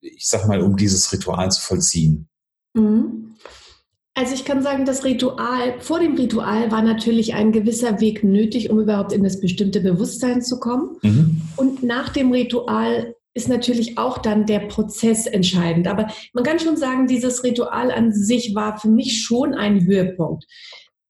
ich 0.00 0.26
sag 0.26 0.48
mal, 0.48 0.62
um 0.62 0.78
dieses 0.78 1.12
Ritual 1.12 1.50
zu 1.50 1.60
vollziehen? 1.60 2.26
Mhm. 2.72 3.34
Also 4.20 4.34
ich 4.34 4.44
kann 4.44 4.62
sagen, 4.62 4.84
das 4.84 5.02
Ritual, 5.02 5.80
vor 5.80 5.98
dem 5.98 6.14
Ritual 6.14 6.70
war 6.70 6.82
natürlich 6.82 7.32
ein 7.32 7.52
gewisser 7.52 8.02
Weg 8.02 8.22
nötig, 8.22 8.68
um 8.68 8.78
überhaupt 8.78 9.14
in 9.14 9.24
das 9.24 9.40
bestimmte 9.40 9.80
Bewusstsein 9.80 10.42
zu 10.42 10.60
kommen. 10.60 10.98
Mhm. 11.00 11.40
Und 11.56 11.82
nach 11.82 12.10
dem 12.10 12.30
Ritual 12.30 13.14
ist 13.32 13.48
natürlich 13.48 13.96
auch 13.96 14.18
dann 14.18 14.44
der 14.44 14.58
Prozess 14.58 15.24
entscheidend. 15.24 15.88
Aber 15.88 16.08
man 16.34 16.44
kann 16.44 16.58
schon 16.58 16.76
sagen, 16.76 17.06
dieses 17.06 17.42
Ritual 17.44 17.90
an 17.90 18.12
sich 18.12 18.54
war 18.54 18.78
für 18.78 18.90
mich 18.90 19.22
schon 19.22 19.54
ein 19.54 19.86
Höhepunkt. 19.86 20.44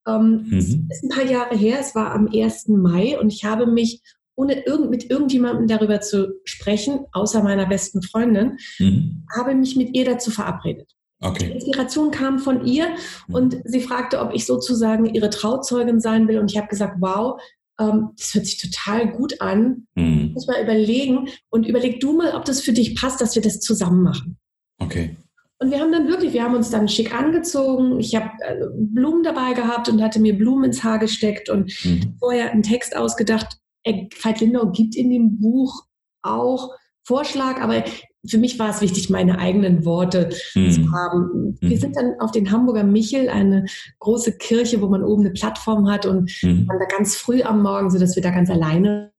Ähm, 0.06 0.46
mhm. 0.48 0.86
Es 0.88 0.98
ist 0.98 1.02
ein 1.02 1.08
paar 1.08 1.26
Jahre 1.26 1.56
her, 1.56 1.78
es 1.80 1.96
war 1.96 2.12
am 2.12 2.28
1. 2.32 2.68
Mai 2.68 3.18
und 3.18 3.32
ich 3.32 3.44
habe 3.44 3.66
mich, 3.66 4.02
ohne 4.36 4.64
irgend, 4.64 4.88
mit 4.88 5.10
irgendjemandem 5.10 5.66
darüber 5.66 6.00
zu 6.00 6.28
sprechen, 6.44 7.06
außer 7.10 7.42
meiner 7.42 7.66
besten 7.66 8.02
Freundin, 8.02 8.58
mhm. 8.78 9.26
habe 9.36 9.56
mich 9.56 9.74
mit 9.74 9.96
ihr 9.96 10.04
dazu 10.04 10.30
verabredet. 10.30 10.94
Okay. 11.20 11.48
Die 11.48 11.52
Inspiration 11.52 12.10
kam 12.10 12.38
von 12.38 12.64
ihr 12.64 12.88
mhm. 13.28 13.34
und 13.34 13.56
sie 13.64 13.80
fragte, 13.80 14.20
ob 14.20 14.34
ich 14.34 14.46
sozusagen 14.46 15.06
ihre 15.06 15.30
Trauzeugin 15.30 16.00
sein 16.00 16.28
will. 16.28 16.38
Und 16.38 16.50
ich 16.50 16.56
habe 16.56 16.68
gesagt, 16.68 16.96
wow, 17.00 17.40
ähm, 17.78 18.10
das 18.16 18.34
hört 18.34 18.46
sich 18.46 18.58
total 18.58 19.10
gut 19.10 19.40
an. 19.40 19.86
Mhm. 19.94 20.30
Muss 20.32 20.46
mal 20.46 20.62
überlegen 20.62 21.28
und 21.50 21.66
überleg 21.66 22.00
du 22.00 22.16
mal, 22.16 22.34
ob 22.34 22.44
das 22.44 22.60
für 22.60 22.72
dich 22.72 22.94
passt, 22.96 23.20
dass 23.20 23.34
wir 23.34 23.42
das 23.42 23.60
zusammen 23.60 24.02
machen. 24.02 24.38
Okay. 24.78 25.16
Und 25.58 25.70
wir 25.70 25.80
haben 25.80 25.92
dann 25.92 26.08
wirklich, 26.08 26.32
wir 26.32 26.42
haben 26.42 26.54
uns 26.54 26.70
dann 26.70 26.88
schick 26.88 27.14
angezogen. 27.14 28.00
Ich 28.00 28.14
habe 28.16 28.30
äh, 28.42 28.64
Blumen 28.74 29.22
dabei 29.22 29.52
gehabt 29.52 29.90
und 29.90 30.02
hatte 30.02 30.18
mir 30.18 30.36
Blumen 30.36 30.64
ins 30.64 30.82
Haar 30.82 30.98
gesteckt 30.98 31.50
und 31.50 31.70
mhm. 31.84 32.16
vorher 32.18 32.50
einen 32.50 32.62
Text 32.62 32.96
ausgedacht. 32.96 33.58
Veit 33.84 34.40
Lindau 34.40 34.70
gibt 34.70 34.96
in 34.96 35.10
dem 35.10 35.38
Buch 35.38 35.84
auch 36.22 36.70
Vorschlag, 37.02 37.60
aber 37.60 37.84
für 38.26 38.38
mich 38.38 38.58
war 38.58 38.70
es 38.70 38.80
wichtig, 38.80 39.08
meine 39.10 39.38
eigenen 39.38 39.84
Worte 39.84 40.30
mhm. 40.54 40.70
zu 40.70 40.92
haben. 40.92 41.58
Wir 41.60 41.76
mhm. 41.76 41.80
sind 41.80 41.96
dann 41.96 42.20
auf 42.20 42.32
den 42.32 42.50
Hamburger 42.50 42.84
Michel, 42.84 43.28
eine 43.28 43.64
große 43.98 44.36
Kirche, 44.36 44.80
wo 44.82 44.88
man 44.88 45.02
oben 45.02 45.22
eine 45.22 45.32
Plattform 45.32 45.90
hat 45.90 46.06
und 46.06 46.30
mhm. 46.42 46.68
waren 46.68 46.78
da 46.78 46.86
ganz 46.86 47.16
früh 47.16 47.42
am 47.42 47.62
Morgen, 47.62 47.90
sodass 47.90 48.16
wir 48.16 48.22
da 48.22 48.30
ganz 48.30 48.50
alleine 48.50 49.12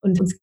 und 0.00 0.20
uns 0.20 0.38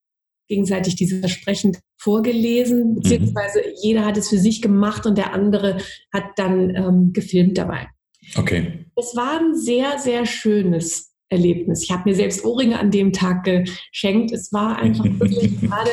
gegenseitig 0.48 0.96
diese 0.96 1.20
Versprechen 1.20 1.78
vorgelesen, 1.98 2.90
mhm. 2.90 2.96
beziehungsweise 2.96 3.62
jeder 3.82 4.06
hat 4.06 4.18
es 4.18 4.30
für 4.30 4.38
sich 4.38 4.62
gemacht 4.62 5.06
und 5.06 5.18
der 5.18 5.34
andere 5.34 5.78
hat 6.14 6.26
dann 6.36 6.76
ähm, 6.76 7.14
gefilmt 7.14 7.58
dabei. 7.58 7.88
Okay. 8.36 8.86
Es 8.96 9.16
war 9.16 9.40
ein 9.40 9.56
sehr, 9.56 9.98
sehr 10.00 10.26
schönes 10.26 11.14
Erlebnis. 11.30 11.84
Ich 11.84 11.92
habe 11.92 12.10
mir 12.10 12.16
selbst 12.16 12.46
Ohrringe 12.46 12.80
an 12.80 12.92
dem 12.92 13.12
Tag 13.12 13.44
geschenkt. 13.44 14.32
Es 14.32 14.54
war 14.54 14.78
einfach 14.78 15.06
wirklich 15.20 15.60
gerade, 15.62 15.90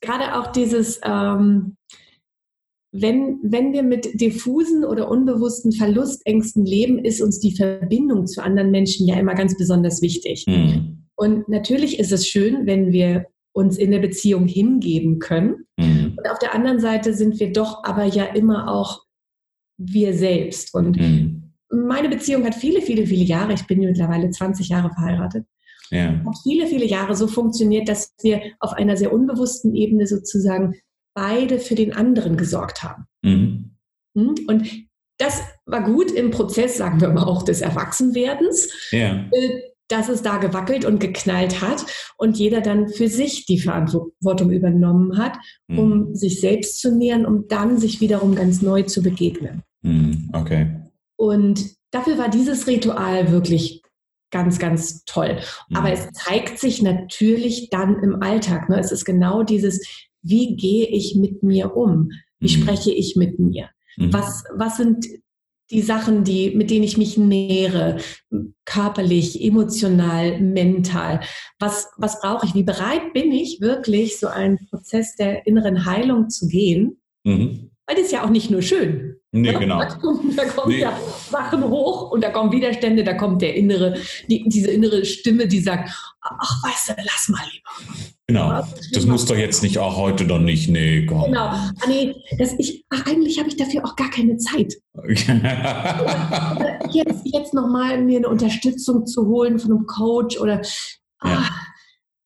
gerade 0.00 0.38
auch 0.38 0.52
dieses, 0.52 1.00
ähm, 1.04 1.76
wenn, 2.92 3.38
wenn 3.42 3.72
wir 3.72 3.82
mit 3.82 4.20
diffusen 4.20 4.84
oder 4.84 5.08
unbewussten 5.08 5.72
Verlustängsten 5.72 6.64
leben, 6.64 6.98
ist 6.98 7.22
uns 7.22 7.38
die 7.38 7.54
Verbindung 7.54 8.26
zu 8.26 8.42
anderen 8.42 8.70
Menschen 8.70 9.06
ja 9.06 9.18
immer 9.18 9.34
ganz 9.34 9.56
besonders 9.56 10.02
wichtig. 10.02 10.44
Mhm. 10.48 11.06
Und 11.14 11.48
natürlich 11.48 11.98
ist 12.00 12.12
es 12.12 12.26
schön, 12.26 12.66
wenn 12.66 12.92
wir 12.92 13.26
uns 13.52 13.78
in 13.78 13.90
der 13.90 13.98
Beziehung 13.98 14.46
hingeben 14.46 15.18
können. 15.18 15.66
Mhm. 15.76 16.16
Und 16.16 16.30
auf 16.30 16.38
der 16.38 16.54
anderen 16.54 16.80
Seite 16.80 17.14
sind 17.14 17.38
wir 17.38 17.52
doch 17.52 17.84
aber 17.84 18.04
ja 18.04 18.24
immer 18.24 18.72
auch 18.72 19.02
wir 19.78 20.14
selbst. 20.14 20.74
Und 20.74 20.96
mhm. 20.96 21.52
meine 21.70 22.08
Beziehung 22.08 22.44
hat 22.44 22.54
viele, 22.54 22.82
viele, 22.82 23.06
viele 23.06 23.24
Jahre, 23.24 23.52
ich 23.52 23.66
bin 23.66 23.80
mittlerweile 23.80 24.30
20 24.30 24.68
Jahre 24.68 24.90
verheiratet, 24.90 25.46
ja. 25.90 26.22
hat 26.24 26.36
viele, 26.42 26.66
viele 26.66 26.86
Jahre 26.86 27.14
so 27.14 27.26
funktioniert, 27.26 27.88
dass 27.88 28.14
wir 28.22 28.40
auf 28.60 28.72
einer 28.72 28.96
sehr 28.96 29.12
unbewussten 29.12 29.74
Ebene 29.74 30.06
sozusagen 30.06 30.74
beide 31.14 31.58
für 31.58 31.74
den 31.74 31.92
anderen 31.92 32.36
gesorgt 32.36 32.82
haben. 32.82 33.06
Mhm. 33.22 33.76
Hm? 34.16 34.34
Und 34.46 34.68
das 35.18 35.42
war 35.66 35.82
gut 35.82 36.10
im 36.10 36.30
Prozess, 36.30 36.78
sagen 36.78 37.00
wir 37.00 37.08
mal 37.08 37.24
auch, 37.24 37.42
des 37.42 37.60
Erwachsenwerdens, 37.60 38.90
ja. 38.90 39.26
Äh, 39.30 39.70
dass 39.88 40.08
es 40.08 40.22
da 40.22 40.36
gewackelt 40.36 40.84
und 40.84 41.00
geknallt 41.00 41.60
hat 41.60 41.84
und 42.16 42.38
jeder 42.38 42.60
dann 42.60 42.88
für 42.88 43.08
sich 43.08 43.44
die 43.46 43.58
Verantwortung 43.58 44.50
übernommen 44.50 45.18
hat, 45.18 45.36
um 45.68 46.10
mhm. 46.10 46.14
sich 46.14 46.40
selbst 46.40 46.80
zu 46.80 46.94
nähern, 46.94 47.26
um 47.26 47.48
dann 47.48 47.76
sich 47.76 48.00
wiederum 48.00 48.36
ganz 48.36 48.62
neu 48.62 48.84
zu 48.84 49.02
begegnen. 49.02 49.64
Mhm. 49.82 50.30
Okay. 50.32 50.68
Und 51.16 51.74
dafür 51.90 52.18
war 52.18 52.28
dieses 52.28 52.68
Ritual 52.68 53.32
wirklich 53.32 53.82
ganz, 54.30 54.58
ganz 54.58 55.04
toll. 55.04 55.40
Mhm. 55.68 55.76
Aber 55.76 55.92
es 55.92 56.10
zeigt 56.12 56.58
sich 56.58 56.82
natürlich 56.82 57.70
dann 57.70 58.02
im 58.02 58.22
Alltag. 58.22 58.68
Ne? 58.68 58.78
Es 58.78 58.92
ist 58.92 59.04
genau 59.04 59.42
dieses, 59.42 59.84
wie 60.22 60.56
gehe 60.56 60.86
ich 60.86 61.16
mit 61.16 61.42
mir 61.42 61.76
um? 61.76 62.10
Wie 62.38 62.56
mhm. 62.56 62.62
spreche 62.62 62.92
ich 62.92 63.16
mit 63.16 63.38
mir? 63.38 63.70
Mhm. 63.96 64.12
Was, 64.12 64.44
was 64.54 64.76
sind 64.76 65.06
die 65.70 65.82
Sachen, 65.82 66.24
die, 66.24 66.50
mit 66.50 66.70
denen 66.70 66.82
ich 66.82 66.96
mich 66.96 67.16
nähere, 67.16 67.98
körperlich, 68.64 69.42
emotional, 69.42 70.40
mental? 70.40 71.20
Was, 71.58 71.88
was 71.96 72.20
brauche 72.20 72.46
ich? 72.46 72.54
Wie 72.54 72.64
bereit 72.64 73.12
bin 73.12 73.30
ich 73.30 73.60
wirklich, 73.60 74.18
so 74.18 74.26
einen 74.26 74.58
Prozess 74.68 75.14
der 75.16 75.46
inneren 75.46 75.84
Heilung 75.84 76.28
zu 76.28 76.48
gehen? 76.48 77.00
Mhm. 77.24 77.70
Weil 77.86 77.96
das 77.96 78.06
ist 78.06 78.12
ja 78.12 78.24
auch 78.24 78.30
nicht 78.30 78.50
nur 78.50 78.62
schön. 78.62 79.19
Nee, 79.32 79.52
genau. 79.52 79.78
Da 79.80 79.86
kommen, 79.94 80.36
da 80.36 80.44
kommen 80.44 80.74
nee. 80.74 80.80
ja 80.80 80.98
Sachen 81.30 81.62
hoch 81.64 82.10
und 82.10 82.22
da 82.22 82.30
kommen 82.30 82.50
Widerstände, 82.50 83.04
da 83.04 83.14
kommt 83.14 83.42
der 83.42 83.54
innere, 83.54 83.94
die, 84.28 84.44
diese 84.48 84.70
innere 84.70 85.04
Stimme, 85.04 85.46
die 85.46 85.60
sagt, 85.60 85.90
ach 86.20 86.62
weißt 86.64 86.90
du, 86.90 86.94
lass 87.04 87.28
mal 87.28 87.42
lieber. 87.52 87.70
Genau. 88.26 88.64
Das 88.92 89.06
muss 89.06 89.26
doch 89.26 89.36
jetzt 89.36 89.62
nicht 89.62 89.78
auch 89.78 89.96
heute 89.96 90.24
doch 90.26 90.38
nicht. 90.38 90.68
Nee, 90.68 91.06
komm. 91.06 91.24
Genau. 91.24 91.46
Ah, 91.46 91.72
nee, 91.88 92.14
das 92.38 92.54
ich, 92.58 92.84
ach, 92.90 93.06
eigentlich 93.06 93.38
habe 93.38 93.48
ich 93.48 93.56
dafür 93.56 93.84
auch 93.84 93.96
gar 93.96 94.10
keine 94.10 94.36
Zeit. 94.36 94.74
jetzt 96.92 97.22
jetzt 97.24 97.54
nochmal 97.54 98.00
mir 98.02 98.18
eine 98.18 98.28
Unterstützung 98.28 99.06
zu 99.06 99.26
holen 99.26 99.58
von 99.58 99.72
einem 99.72 99.86
Coach 99.86 100.38
oder 100.38 100.60
ja. 100.62 100.62
ach, 101.22 101.50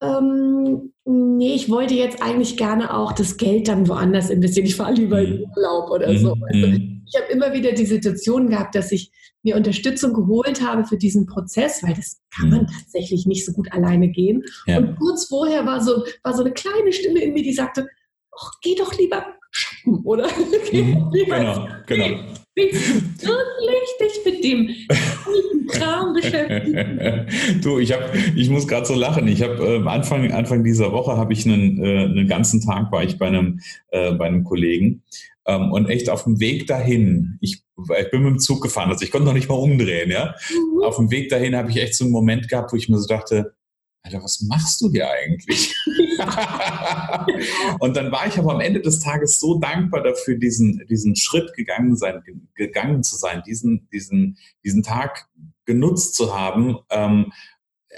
ähm, 0.02 0.92
nee, 1.04 1.54
ich 1.54 1.70
wollte 1.70 1.94
jetzt 1.94 2.22
eigentlich 2.22 2.56
gerne 2.56 2.94
auch 2.94 3.12
das 3.12 3.36
Geld 3.36 3.68
dann 3.68 3.88
woanders 3.88 4.30
investieren. 4.30 4.66
Ich 4.66 4.76
fahre 4.76 4.92
lieber 4.92 5.20
in 5.20 5.38
mhm. 5.38 5.44
Urlaub 5.56 5.90
oder 5.90 6.12
mhm. 6.12 6.18
so. 6.18 6.36
Also, 6.48 6.93
ich 7.06 7.20
habe 7.20 7.32
immer 7.32 7.52
wieder 7.52 7.72
die 7.72 7.86
Situation 7.86 8.48
gehabt, 8.48 8.74
dass 8.74 8.92
ich 8.92 9.10
mir 9.42 9.56
Unterstützung 9.56 10.14
geholt 10.14 10.62
habe 10.62 10.84
für 10.84 10.96
diesen 10.96 11.26
Prozess, 11.26 11.82
weil 11.82 11.94
das 11.94 12.20
kann 12.34 12.50
man 12.50 12.62
mhm. 12.62 12.66
tatsächlich 12.66 13.26
nicht 13.26 13.44
so 13.44 13.52
gut 13.52 13.70
alleine 13.72 14.08
gehen. 14.08 14.42
Ja. 14.66 14.78
Und 14.78 14.96
kurz 14.96 15.26
vorher 15.26 15.66
war 15.66 15.82
so, 15.82 16.04
war 16.22 16.34
so 16.34 16.42
eine 16.42 16.52
kleine 16.52 16.92
Stimme 16.92 17.20
in 17.20 17.34
mir, 17.34 17.42
die 17.42 17.52
sagte, 17.52 17.86
oh, 18.32 18.48
geh 18.62 18.74
doch 18.74 18.96
lieber 18.98 19.26
shoppen, 19.50 20.00
oder? 20.04 20.28
Mhm, 20.72 21.10
genau, 21.12 21.68
genau. 21.86 22.06
Wirklich 22.56 22.74
dich 24.00 24.24
mit 24.24 24.44
dem 24.44 25.68
Kram 25.68 26.14
beschäftigen. 26.14 27.26
du, 27.62 27.78
ich, 27.78 27.92
hab, 27.92 28.12
ich 28.34 28.50
muss 28.50 28.66
gerade 28.66 28.86
so 28.86 28.94
lachen. 28.94 29.28
Ich 29.28 29.42
habe 29.42 29.82
äh, 29.84 29.88
Anfang, 29.88 30.32
Anfang 30.32 30.64
dieser 30.64 30.90
Woche 30.90 31.16
habe 31.16 31.32
ich 31.32 31.46
einen, 31.46 31.82
äh, 31.84 32.04
einen 32.04 32.26
ganzen 32.26 32.60
Tag 32.60 32.90
war 32.90 33.04
ich 33.04 33.18
bei 33.18 33.26
einem, 33.26 33.60
äh, 33.90 34.12
bei 34.12 34.26
einem 34.26 34.42
Kollegen 34.42 35.02
ähm, 35.46 35.72
und 35.72 35.88
echt 35.88 36.08
auf 36.08 36.24
dem 36.24 36.40
Weg 36.40 36.66
dahin, 36.66 37.38
ich, 37.40 37.62
ich 37.76 38.10
bin 38.10 38.22
mit 38.22 38.32
dem 38.32 38.38
Zug 38.38 38.62
gefahren, 38.62 38.90
also 38.90 39.04
ich 39.04 39.10
konnte 39.10 39.26
noch 39.26 39.34
nicht 39.34 39.48
mal 39.48 39.54
umdrehen, 39.54 40.10
ja. 40.10 40.34
Mhm. 40.50 40.84
Auf 40.84 40.96
dem 40.96 41.10
Weg 41.10 41.28
dahin 41.28 41.56
habe 41.56 41.70
ich 41.70 41.76
echt 41.76 41.94
so 41.94 42.04
einen 42.04 42.12
Moment 42.12 42.48
gehabt, 42.48 42.72
wo 42.72 42.76
ich 42.76 42.88
mir 42.88 42.98
so 42.98 43.06
dachte, 43.06 43.54
Alter, 44.02 44.22
was 44.22 44.42
machst 44.42 44.82
du 44.82 44.90
hier 44.90 45.08
eigentlich? 45.10 45.74
und 47.80 47.96
dann 47.96 48.12
war 48.12 48.26
ich 48.26 48.38
aber 48.38 48.52
am 48.52 48.60
Ende 48.60 48.82
des 48.82 49.00
Tages 49.00 49.40
so 49.40 49.58
dankbar 49.58 50.02
dafür, 50.02 50.36
diesen, 50.36 50.86
diesen 50.90 51.16
Schritt 51.16 51.54
gegangen, 51.54 51.96
sein, 51.96 52.22
gegangen 52.54 53.02
zu 53.02 53.16
sein, 53.16 53.42
diesen, 53.46 53.88
diesen, 53.90 54.36
diesen 54.62 54.82
Tag 54.82 55.26
genutzt 55.64 56.16
zu 56.16 56.38
haben, 56.38 56.76
ähm, 56.90 57.32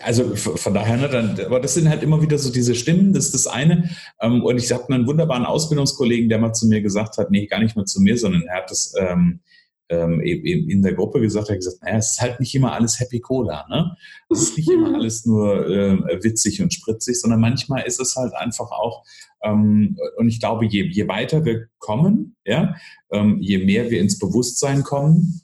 also 0.02 0.36
von 0.36 0.74
daher, 0.74 0.96
ne, 0.96 1.08
dann, 1.08 1.40
aber 1.40 1.60
das 1.60 1.74
sind 1.74 1.88
halt 1.88 2.02
immer 2.02 2.20
wieder 2.22 2.38
so 2.38 2.52
diese 2.52 2.74
Stimmen, 2.74 3.12
das 3.12 3.26
ist 3.26 3.34
das 3.34 3.46
eine. 3.46 3.90
Ähm, 4.20 4.44
und 4.44 4.58
ich 4.58 4.72
habe 4.72 4.92
einen 4.92 5.06
wunderbaren 5.06 5.46
Ausbildungskollegen, 5.46 6.28
der 6.28 6.38
mal 6.38 6.52
zu 6.52 6.66
mir 6.66 6.80
gesagt 6.80 7.18
hat, 7.18 7.30
nee, 7.30 7.46
gar 7.46 7.60
nicht 7.60 7.76
mal 7.76 7.84
zu 7.84 8.00
mir, 8.00 8.18
sondern 8.18 8.42
er 8.42 8.56
hat 8.56 8.70
das 8.70 8.94
ähm, 8.98 9.40
ähm, 9.88 10.20
eben 10.20 10.68
in 10.68 10.82
der 10.82 10.94
Gruppe 10.94 11.20
gesagt, 11.20 11.48
er 11.48 11.54
hat 11.54 11.60
gesagt, 11.60 11.82
naja, 11.82 11.98
es 11.98 12.12
ist 12.12 12.20
halt 12.20 12.40
nicht 12.40 12.54
immer 12.54 12.72
alles 12.72 12.98
Happy 12.98 13.20
Cola, 13.20 13.66
ne? 13.68 13.96
Es 14.30 14.42
ist 14.42 14.56
nicht 14.56 14.70
immer 14.70 14.94
alles 14.96 15.24
nur 15.26 15.68
äh, 15.68 16.22
witzig 16.22 16.60
und 16.60 16.74
spritzig, 16.74 17.20
sondern 17.20 17.40
manchmal 17.40 17.82
ist 17.82 18.00
es 18.00 18.16
halt 18.16 18.34
einfach 18.34 18.70
auch, 18.70 19.04
ähm, 19.44 19.96
und 20.16 20.28
ich 20.28 20.40
glaube, 20.40 20.66
je, 20.66 20.88
je 20.90 21.08
weiter 21.08 21.44
wir 21.44 21.66
kommen, 21.78 22.36
ja, 22.44 22.74
ähm, 23.12 23.38
je 23.40 23.58
mehr 23.58 23.90
wir 23.90 24.00
ins 24.00 24.18
Bewusstsein 24.18 24.82
kommen, 24.82 25.42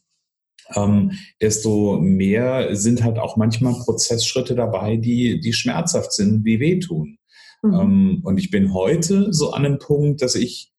ähm, 0.74 1.12
desto 1.40 1.98
mehr 2.00 2.74
sind 2.76 3.02
halt 3.02 3.18
auch 3.18 3.36
manchmal 3.36 3.74
Prozessschritte 3.74 4.54
dabei, 4.54 4.96
die, 4.96 5.40
die 5.40 5.52
schmerzhaft 5.52 6.12
sind, 6.12 6.44
die 6.44 6.60
wehtun. 6.60 7.18
Mhm. 7.62 7.74
Ähm, 7.74 8.20
und 8.24 8.38
ich 8.38 8.50
bin 8.50 8.74
heute 8.74 9.32
so 9.32 9.52
an 9.52 9.64
einem 9.64 9.78
Punkt, 9.78 10.22
dass 10.22 10.34
ich, 10.34 10.72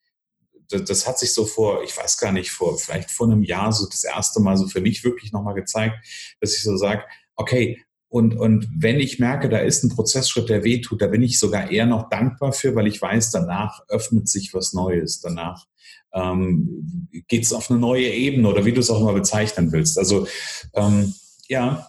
das, 0.70 0.84
das, 0.86 1.08
hat 1.08 1.20
sich 1.20 1.34
so 1.34 1.46
vor, 1.46 1.84
ich 1.84 1.96
weiß 1.96 2.18
gar 2.18 2.32
nicht, 2.32 2.52
vor 2.52 2.78
vielleicht 2.78 3.12
vor 3.12 3.28
einem 3.28 3.44
Jahr 3.44 3.72
so 3.72 3.86
das 3.86 4.04
erste 4.04 4.42
Mal 4.42 4.58
so 4.58 4.68
für 4.68 4.82
mich 4.82 5.04
wirklich 5.04 5.32
nochmal 5.32 5.56
gezeigt, 5.56 5.96
dass 6.40 6.56
ich 6.56 6.64
so 6.64 6.76
sage, 6.78 7.04
okay, 7.36 7.84
und, 8.14 8.36
und 8.36 8.70
wenn 8.78 9.00
ich 9.00 9.18
merke, 9.18 9.50
da 9.50 9.58
ist 9.58 9.84
ein 9.84 9.90
Prozessschritt, 9.90 10.48
der 10.48 10.64
wehtut, 10.64 11.02
da 11.02 11.08
bin 11.08 11.24
ich 11.24 11.40
sogar 11.40 11.72
eher 11.72 11.88
noch 11.88 12.10
dankbar 12.10 12.54
für, 12.54 12.76
weil 12.76 12.86
ich 12.86 13.02
weiß, 13.02 13.32
danach 13.32 13.80
öffnet 13.88 14.30
sich 14.30 14.54
was 14.54 14.74
Neues. 14.74 15.20
Danach 15.20 15.66
ähm, 16.14 17.08
geht 17.28 17.44
es 17.44 17.54
auf 17.54 17.70
eine 17.70 17.80
neue 17.80 18.08
Ebene 18.08 18.48
oder 18.48 18.66
wie 18.66 18.72
du 18.72 18.80
es 18.80 18.90
auch 18.90 19.02
immer 19.02 19.14
bezeichnen 19.14 19.72
willst. 19.72 19.98
Also 19.98 20.28
ähm, 20.74 21.14
ja. 21.48 21.88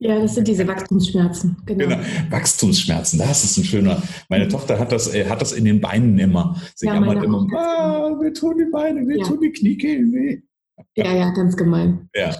Ja, 0.00 0.20
das 0.20 0.36
sind 0.36 0.46
diese 0.46 0.66
Wachstumsschmerzen. 0.66 1.56
Genau. 1.66 1.88
genau. 1.88 1.98
Wachstumsschmerzen, 2.30 3.18
das 3.18 3.42
ist 3.42 3.56
ein 3.56 3.64
schöner. 3.64 4.00
Meine 4.28 4.44
mhm. 4.44 4.50
Tochter 4.50 4.78
hat 4.78 4.92
das, 4.92 5.12
äh, 5.12 5.28
hat 5.28 5.40
das 5.40 5.52
in 5.52 5.64
den 5.64 5.80
Beinen 5.80 6.18
immer. 6.18 6.60
Sie 6.76 6.86
ja, 6.86 6.94
jammert 6.94 7.24
immer, 7.24 7.46
ah, 7.56 8.16
mir 8.20 8.32
tun 8.32 8.56
die 8.58 8.70
Beine, 8.70 9.02
mir 9.02 9.18
ja. 9.18 9.24
tun 9.24 9.40
die 9.40 9.50
Kniekehlen 9.50 10.12
weh. 10.12 10.40
Ja, 10.94 11.12
ja, 11.12 11.30
ganz 11.30 11.56
gemein. 11.56 12.08
Ja. 12.14 12.36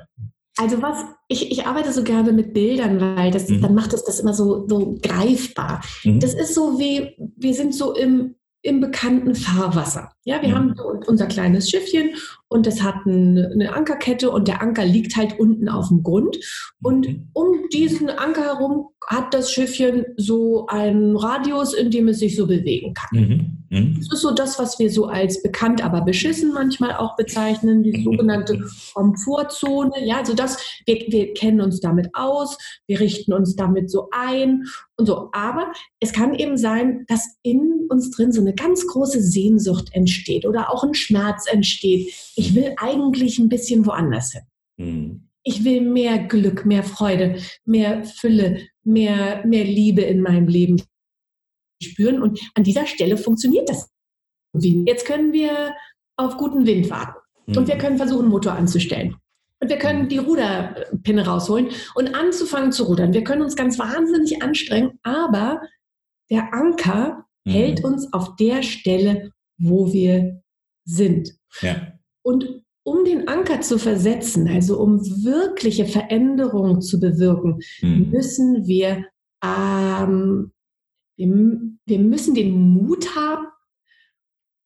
Also 0.57 0.83
was, 0.83 1.05
ich, 1.29 1.53
ich 1.53 1.67
arbeite 1.67 1.93
so 1.93 2.03
gerne 2.03 2.33
mit 2.33 2.53
Bildern, 2.53 3.01
weil 3.01 3.31
das, 3.31 3.49
mhm. 3.49 3.63
dann 3.63 3.75
macht 3.75 3.93
es 3.93 4.05
das 4.05 4.21
immer 4.21 4.35
so, 4.35 4.67
so 4.69 4.99
greifbar. 5.01 5.83
Mhm. 6.05 6.21
Das 6.21 6.35
ist 6.35 6.55
so 6.55 6.79
wie, 6.79 7.17
wir 7.37 7.55
sind 7.55 7.75
so 7.75 7.95
im, 7.95 8.35
im 8.63 8.81
bekannten 8.81 9.35
Fahrwasser. 9.35 10.11
Ja, 10.25 10.43
wir 10.43 10.51
mhm. 10.51 10.55
haben 10.55 10.81
unser 11.07 11.27
kleines 11.27 11.71
Schiffchen 11.71 12.11
und 12.51 12.67
das 12.67 12.83
hat 12.83 12.97
eine 13.07 13.73
Ankerkette 13.75 14.31
und 14.31 14.49
der 14.49 14.63
Anker 14.63 14.85
liegt 14.85 15.17
halt 15.17 15.39
unten 15.39 15.69
auf 15.69 15.89
dem 15.89 16.03
Grund. 16.03 16.39
Und 16.83 17.07
mhm. 17.07 17.29
um 17.35 17.47
diesen 17.73 18.09
Anker 18.09 18.43
herum 18.43 18.89
hat 19.07 19.35
das 19.35 19.53
Schiffchen 19.53 20.07
so 20.17 20.67
einen 20.67 21.17
Radius, 21.17 21.75
in 21.75 21.91
dem 21.91 22.09
es 22.09 22.21
sich 22.21 22.37
so 22.37 22.47
bewegen 22.47 22.95
kann. 22.95 23.21
Mhm. 23.21 23.65
mhm. 23.71 23.95
Das 23.99 24.13
ist 24.13 24.23
so 24.23 24.33
das, 24.33 24.59
was 24.59 24.79
wir 24.79 24.91
so 24.91 25.07
als 25.07 25.43
bekannt, 25.43 25.85
aber 25.85 26.01
beschissen 26.01 26.53
manchmal 26.55 26.93
auch 26.93 27.17
bezeichnen, 27.17 27.83
die 27.83 28.03
sogenannte 28.03 28.59
Komfortzone. 28.95 30.07
Ja, 30.07 30.19
also 30.19 30.35
das, 30.35 30.59
wir, 30.87 31.05
wir 31.09 31.35
kennen 31.35 31.61
uns 31.61 31.81
damit 31.81 32.09
aus, 32.15 32.57
wir 32.87 32.99
richten 33.01 33.35
uns 33.35 33.57
damit 33.57 33.91
so 33.91 34.09
ein 34.11 34.65
und 34.97 35.07
so. 35.07 35.29
Aber 35.33 35.73
es 36.01 36.13
kann 36.13 36.35
eben 36.35 36.57
sein, 36.57 37.05
dass 37.09 37.37
in 37.43 37.87
uns 37.91 38.11
drin 38.11 38.33
so 38.33 38.41
eine 38.41 38.55
ganz 38.55 38.87
große 38.87 39.23
Sehnsucht 39.23 39.91
entsteht 39.93 40.47
oder 40.47 40.73
auch 40.73 40.83
ein 40.85 40.95
Schmerz 40.95 41.45
entsteht 41.51 42.13
ich 42.39 42.55
will 42.55 42.73
eigentlich 42.77 43.39
ein 43.39 43.49
bisschen 43.49 43.85
woanders 43.85 44.33
hin. 44.33 44.43
Mhm. 44.77 45.29
Ich 45.43 45.65
will 45.65 45.81
mehr 45.81 46.19
Glück, 46.19 46.65
mehr 46.65 46.85
Freude, 46.85 47.41
mehr 47.65 48.05
Fülle, 48.05 48.69
mehr, 48.85 49.45
mehr 49.45 49.65
Liebe 49.65 50.03
in 50.03 50.21
meinem 50.21 50.47
Leben 50.47 50.81
spüren. 51.83 52.23
Und 52.23 52.39
an 52.55 52.63
dieser 52.63 52.87
Stelle 52.87 53.17
funktioniert 53.17 53.69
das. 53.69 53.91
Jetzt 54.53 55.05
können 55.07 55.33
wir 55.33 55.75
auf 56.17 56.37
guten 56.37 56.67
Wind 56.67 56.91
warten. 56.91 57.19
Mhm. 57.47 57.57
Und 57.57 57.69
wir 57.69 57.79
können 57.79 57.97
versuchen, 57.97 58.29
Motor 58.29 58.53
anzustellen. 58.53 59.17
Und 59.61 59.69
wir 59.69 59.79
können 59.79 60.09
die 60.09 60.19
Ruderpinne 60.19 61.27
rausholen 61.27 61.71
und 61.97 62.15
anzufangen 62.15 62.71
zu 62.71 62.85
rudern. 62.85 63.13
Wir 63.13 63.25
können 63.25 63.43
uns 63.43 63.57
ganz 63.57 63.79
wahnsinnig 63.79 64.43
anstrengen, 64.43 65.01
aber 65.03 65.61
der 66.31 66.55
Anker 66.55 67.27
mhm. 67.45 67.51
hält 67.51 67.85
uns 67.85 68.13
auf 68.13 68.37
der 68.37 68.63
Stelle, 68.63 69.33
wo 69.57 69.93
wir 69.93 70.41
sind. 70.85 71.33
Ja. 71.61 71.98
Und 72.29 72.63
um 72.83 73.07
den 73.07 73.27
Anker 73.27 73.63
zu 73.63 73.79
versetzen, 73.79 74.49
also 74.49 74.79
um 74.79 75.01
wirkliche 75.25 75.87
Veränderungen 75.87 76.83
zu 76.83 77.01
bewirken, 77.01 77.61
mhm. 77.81 78.11
müssen 78.11 78.67
wir, 78.67 79.07
ähm, 79.43 80.53
wir, 81.17 81.61
wir, 81.87 81.99
müssen 81.99 82.35
den 82.35 82.75
Mut 82.75 83.17
haben, 83.17 83.47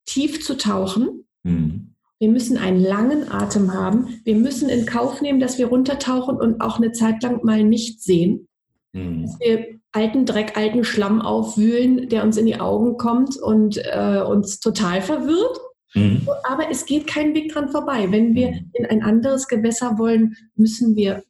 tief 0.06 0.44
zu 0.44 0.56
tauchen. 0.56 1.24
Mhm. 1.44 1.94
Wir 2.18 2.30
müssen 2.30 2.58
einen 2.58 2.82
langen 2.82 3.30
Atem 3.30 3.72
haben. 3.72 4.20
Wir 4.24 4.34
müssen 4.34 4.68
in 4.68 4.84
Kauf 4.84 5.22
nehmen, 5.22 5.38
dass 5.38 5.56
wir 5.56 5.68
runtertauchen 5.68 6.38
und 6.38 6.60
auch 6.60 6.78
eine 6.78 6.90
Zeit 6.90 7.22
lang 7.22 7.44
mal 7.44 7.62
nicht 7.62 8.02
sehen. 8.02 8.48
Mhm. 8.92 9.22
Dass 9.22 9.38
wir 9.38 9.78
alten 9.92 10.26
Dreck, 10.26 10.56
alten 10.56 10.82
Schlamm 10.82 11.22
aufwühlen, 11.22 12.08
der 12.08 12.24
uns 12.24 12.36
in 12.36 12.46
die 12.46 12.58
Augen 12.58 12.96
kommt 12.96 13.36
und 13.36 13.76
äh, 13.76 14.20
uns 14.20 14.58
total 14.58 15.00
verwirrt. 15.00 15.60
Mhm. 15.94 16.28
Aber 16.44 16.70
es 16.70 16.86
geht 16.86 17.06
kein 17.06 17.34
Weg 17.34 17.52
dran 17.52 17.68
vorbei. 17.70 18.10
Wenn 18.10 18.34
wir 18.34 18.50
mhm. 18.50 18.70
in 18.74 18.86
ein 18.86 19.02
anderes 19.02 19.48
Gewässer 19.48 19.98
wollen, 19.98 20.36
müssen 20.54 20.96
wir 20.96 21.22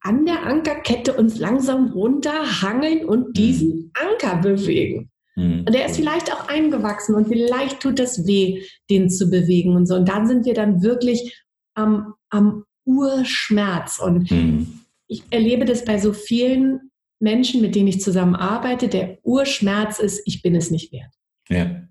an 0.00 0.24
der 0.24 0.44
Ankerkette 0.46 1.14
uns 1.14 1.38
langsam 1.38 1.90
runterhangeln 1.90 3.04
und 3.04 3.28
mhm. 3.28 3.32
diesen 3.32 3.92
Anker 3.94 4.36
bewegen. 4.36 5.10
Mhm. 5.34 5.64
Und 5.66 5.74
der 5.74 5.86
ist 5.86 5.96
vielleicht 5.96 6.32
auch 6.32 6.48
eingewachsen 6.48 7.14
und 7.14 7.28
vielleicht 7.28 7.80
tut 7.80 7.98
das 7.98 8.26
weh, 8.26 8.62
den 8.90 9.10
zu 9.10 9.30
bewegen 9.30 9.74
und 9.74 9.86
so. 9.86 9.94
Und 9.94 10.08
dann 10.08 10.26
sind 10.26 10.44
wir 10.44 10.54
dann 10.54 10.82
wirklich 10.82 11.44
am, 11.74 12.14
am 12.30 12.64
Urschmerz. 12.84 13.98
Und 13.98 14.30
mhm. 14.30 14.80
ich 15.08 15.22
erlebe 15.30 15.64
das 15.64 15.84
bei 15.84 15.98
so 15.98 16.12
vielen 16.12 16.90
Menschen, 17.18 17.60
mit 17.60 17.74
denen 17.74 17.88
ich 17.88 18.00
zusammenarbeite. 18.00 18.88
Der 18.88 19.18
Urschmerz 19.22 19.98
ist, 19.98 20.22
ich 20.26 20.42
bin 20.42 20.54
es 20.54 20.70
nicht 20.70 20.92
wert. 20.92 21.12
Ja. 21.48 21.82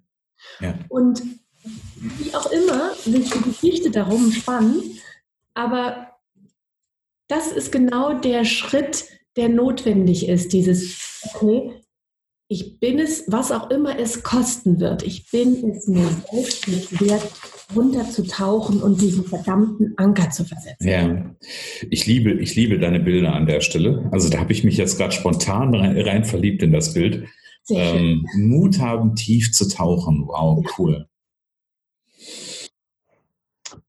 ja. 0.60 0.76
Und 0.90 1.22
wie 1.96 2.34
auch 2.34 2.52
immer, 2.52 2.92
wird 3.06 3.34
die 3.34 3.50
Geschichte 3.50 3.92
darum 3.92 4.32
spannend, 4.32 4.84
aber 5.54 6.12
das 7.28 7.52
ist 7.52 7.72
genau 7.72 8.14
der 8.14 8.46
Schritt, 8.46 9.06
der 9.36 9.50
notwendig 9.50 10.28
ist, 10.28 10.54
dieses, 10.54 11.24
okay, 11.34 11.72
ich 12.48 12.80
bin 12.80 13.00
es, 13.00 13.24
was 13.28 13.52
auch 13.52 13.72
immer 13.72 13.98
es 13.98 14.22
kosten 14.22 14.80
wird, 14.80 15.02
ich 15.02 15.32
bin 15.32 15.72
es 15.72 15.88
mir 15.88 16.08
selbst 16.32 16.68
nicht 16.68 17.02
wert, 17.02 17.28
runterzutauchen 17.76 18.84
und 18.84 19.02
diesen 19.02 19.26
verdammten 19.26 19.94
Anker 19.98 20.30
zu 20.30 20.46
versetzen. 20.46 20.88
Ja, 20.88 21.36
ich 21.90 22.06
liebe, 22.06 22.34
ich 22.34 22.56
liebe 22.56 22.78
deine 22.78 23.00
Bilder 23.00 23.34
an 23.34 23.48
der 23.48 23.62
Stelle. 23.62 24.08
Also 24.12 24.30
da 24.30 24.40
habe 24.40 24.54
ich 24.54 24.64
mich 24.64 24.78
jetzt 24.78 24.98
gerade 24.98 25.14
spontan 25.14 25.74
rein, 25.74 26.00
rein, 26.00 26.24
verliebt 26.24 26.62
in 26.62 26.72
das 26.72 26.94
Bild. 26.94 27.28
Ähm, 27.72 28.28
Mut 28.36 28.80
haben, 28.80 29.16
tief 29.16 29.52
zu 29.52 29.68
tauchen. 29.68 30.28
Wow, 30.28 30.64
cool. 30.78 31.08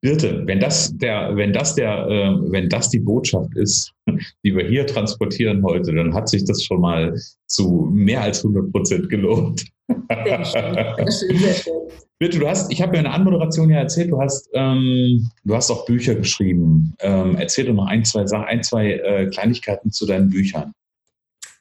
Birte, 0.01 0.43
wenn 0.47 0.61
das 0.61 0.97
der, 0.97 1.37
wenn 1.37 1.53
das 1.53 1.75
der, 1.75 2.07
äh, 2.09 2.53
wenn 2.53 2.69
das 2.69 2.91
die 2.91 3.01
Botschaft 3.01 3.55
ist, 3.57 3.93
die 4.45 4.55
wir 4.55 4.67
hier 4.67 4.87
transportieren 4.87 5.63
heute, 5.63 5.95
dann 5.95 6.15
hat 6.15 6.29
sich 6.29 6.45
das 6.45 6.63
schon 6.63 6.81
mal 6.81 7.15
zu 7.47 7.89
mehr 7.93 8.23
als 8.23 8.45
100 8.45 8.73
Prozent 8.73 9.09
gelohnt. 9.09 9.65
Sehr 9.89 10.45
schön, 10.45 10.75
sehr 10.75 10.97
schön, 10.97 11.39
sehr 11.39 11.55
schön. 11.55 11.73
Birte, 12.19 12.39
du 12.39 12.49
hast, 12.49 12.73
ich 12.73 12.81
habe 12.81 12.95
ja 12.95 13.01
in 13.01 13.05
der 13.05 13.13
Anmoderation 13.13 13.69
ja 13.69 13.79
erzählt, 13.79 14.11
du 14.11 14.21
hast, 14.21 14.49
ähm, 14.55 15.29
du 15.45 15.55
hast 15.55 15.71
auch 15.71 15.85
Bücher 15.85 16.15
geschrieben. 16.15 16.95
Ähm, 17.01 17.37
erzähl 17.37 17.67
doch 17.67 17.75
noch 17.75 17.87
ein, 17.87 18.05
zwei 18.05 18.27
Sachen, 18.27 18.47
ein, 18.47 18.63
zwei 18.63 18.93
äh, 18.93 19.27
Kleinigkeiten 19.27 19.91
zu 19.91 20.07
deinen 20.07 20.31
Büchern. 20.31 20.73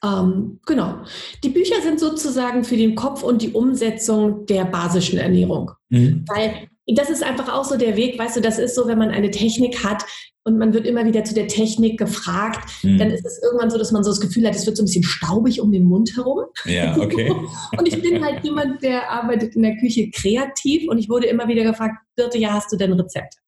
Ähm, 0.02 0.60
genau. 0.66 1.02
Die 1.44 1.50
Bücher 1.50 1.80
sind 1.82 2.00
sozusagen 2.00 2.64
für 2.64 2.76
den 2.76 2.94
Kopf 2.94 3.22
und 3.22 3.42
die 3.42 3.52
Umsetzung 3.52 4.46
der 4.46 4.64
basischen 4.64 5.18
Ernährung. 5.18 5.72
Mhm. 5.90 6.24
Weil 6.26 6.68
das 6.86 7.10
ist 7.10 7.22
einfach 7.22 7.52
auch 7.52 7.64
so 7.64 7.76
der 7.76 7.96
Weg, 7.96 8.18
weißt 8.18 8.36
du, 8.36 8.40
das 8.40 8.58
ist 8.58 8.74
so, 8.74 8.86
wenn 8.86 8.98
man 8.98 9.10
eine 9.10 9.30
Technik 9.30 9.84
hat 9.84 10.04
und 10.44 10.58
man 10.58 10.72
wird 10.72 10.86
immer 10.86 11.04
wieder 11.04 11.24
zu 11.24 11.34
der 11.34 11.48
Technik 11.48 11.98
gefragt, 11.98 12.70
mhm. 12.84 12.98
dann 12.98 13.10
ist 13.10 13.26
es 13.26 13.42
irgendwann 13.42 13.70
so, 13.70 13.78
dass 13.78 13.90
man 13.90 14.04
so 14.04 14.10
das 14.10 14.20
Gefühl 14.20 14.46
hat, 14.46 14.54
es 14.54 14.64
wird 14.64 14.76
so 14.76 14.84
ein 14.84 14.86
bisschen 14.86 15.02
staubig 15.02 15.60
um 15.60 15.72
den 15.72 15.84
Mund 15.84 16.12
herum. 16.16 16.44
Ja, 16.64 16.96
okay. 17.00 17.34
und 17.76 17.88
ich 17.88 18.00
bin 18.00 18.24
halt 18.24 18.44
jemand, 18.44 18.82
der 18.82 19.10
arbeitet 19.10 19.56
in 19.56 19.62
der 19.62 19.76
Küche 19.76 20.10
kreativ 20.10 20.88
und 20.88 20.98
ich 20.98 21.08
wurde 21.08 21.26
immer 21.26 21.48
wieder 21.48 21.64
gefragt, 21.64 21.96
Birte, 22.14 22.38
ja, 22.38 22.52
hast 22.52 22.72
du 22.72 22.76
denn 22.76 22.92
Rezepte? 22.92 23.38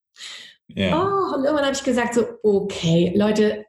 Ja. 0.75 1.01
Oh, 1.01 1.37
und 1.37 1.45
irgendwann 1.45 1.67
habe 1.67 1.75
ich 1.77 1.85
gesagt 1.85 2.15
so, 2.15 2.27
okay, 2.43 3.13
Leute, 3.15 3.65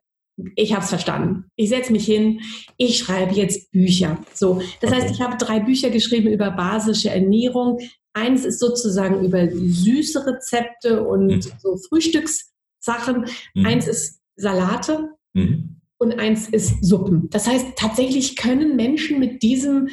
ich 0.56 0.74
habe 0.74 0.84
es 0.84 0.90
verstanden. 0.90 1.46
Ich 1.56 1.70
setze 1.70 1.92
mich 1.92 2.06
hin, 2.06 2.42
ich 2.78 2.98
schreibe 2.98 3.34
jetzt 3.34 3.72
Bücher. 3.72 4.18
So, 4.34 4.62
das 4.82 4.92
okay. 4.92 5.02
heißt, 5.02 5.14
ich 5.14 5.22
habe 5.22 5.38
drei 5.38 5.60
Bücher 5.60 5.90
geschrieben 5.90 6.30
über 6.30 6.52
basische 6.52 7.10
Ernährung. 7.10 7.80
Eins 8.14 8.46
ist 8.46 8.60
sozusagen 8.60 9.24
über 9.24 9.48
süße 9.50 10.26
Rezepte 10.26 11.04
und 11.04 11.28
mhm. 11.28 11.42
so 11.60 11.78
Frühstückssachen. 11.90 13.26
Mhm. 13.54 13.66
Eins 13.66 13.88
ist 13.88 14.20
Salate. 14.36 15.10
Mhm. 15.34 15.76
Und 16.02 16.18
eins 16.18 16.48
ist 16.48 16.84
Suppen. 16.84 17.30
Das 17.30 17.46
heißt, 17.46 17.76
tatsächlich 17.76 18.38
können 18.38 18.78
Menschen 18.78 19.20
mit 19.20 19.44
diesem 19.44 19.90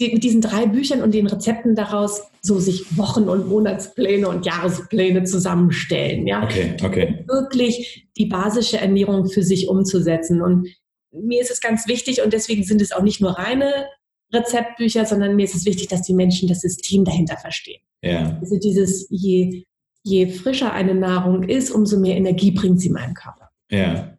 mit 0.00 0.22
diesen 0.22 0.40
drei 0.40 0.66
Büchern 0.66 1.02
und 1.02 1.12
den 1.14 1.26
Rezepten 1.26 1.74
daraus 1.74 2.22
so 2.42 2.60
sich 2.60 2.96
Wochen- 2.96 3.28
und 3.28 3.48
Monatspläne 3.48 4.28
und 4.28 4.46
Jahrespläne 4.46 5.24
zusammenstellen. 5.24 6.26
Ja? 6.26 6.44
Okay, 6.44 6.76
okay. 6.84 7.18
Um 7.20 7.26
wirklich 7.26 8.08
die 8.16 8.26
basische 8.26 8.78
Ernährung 8.78 9.26
für 9.26 9.42
sich 9.42 9.68
umzusetzen. 9.68 10.42
Und 10.42 10.68
mir 11.12 11.40
ist 11.40 11.50
es 11.50 11.60
ganz 11.60 11.88
wichtig 11.88 12.22
und 12.22 12.32
deswegen 12.32 12.62
sind 12.62 12.80
es 12.80 12.92
auch 12.92 13.02
nicht 13.02 13.20
nur 13.20 13.32
reine 13.32 13.86
Rezeptbücher, 14.34 15.06
sondern 15.06 15.36
mir 15.36 15.44
ist 15.44 15.54
es 15.54 15.64
wichtig, 15.64 15.88
dass 15.88 16.02
die 16.02 16.14
Menschen 16.14 16.48
das 16.48 16.60
System 16.60 17.04
dahinter 17.04 17.36
verstehen. 17.36 17.80
Ja. 18.02 18.38
Also 18.40 18.58
dieses, 18.58 19.06
je, 19.10 19.64
je 20.02 20.26
frischer 20.28 20.72
eine 20.72 20.94
Nahrung 20.94 21.44
ist, 21.44 21.70
umso 21.70 21.98
mehr 21.98 22.16
Energie 22.16 22.50
bringt 22.50 22.80
sie 22.80 22.90
meinem 22.90 23.14
Körper. 23.14 23.50
Ja. 23.70 24.18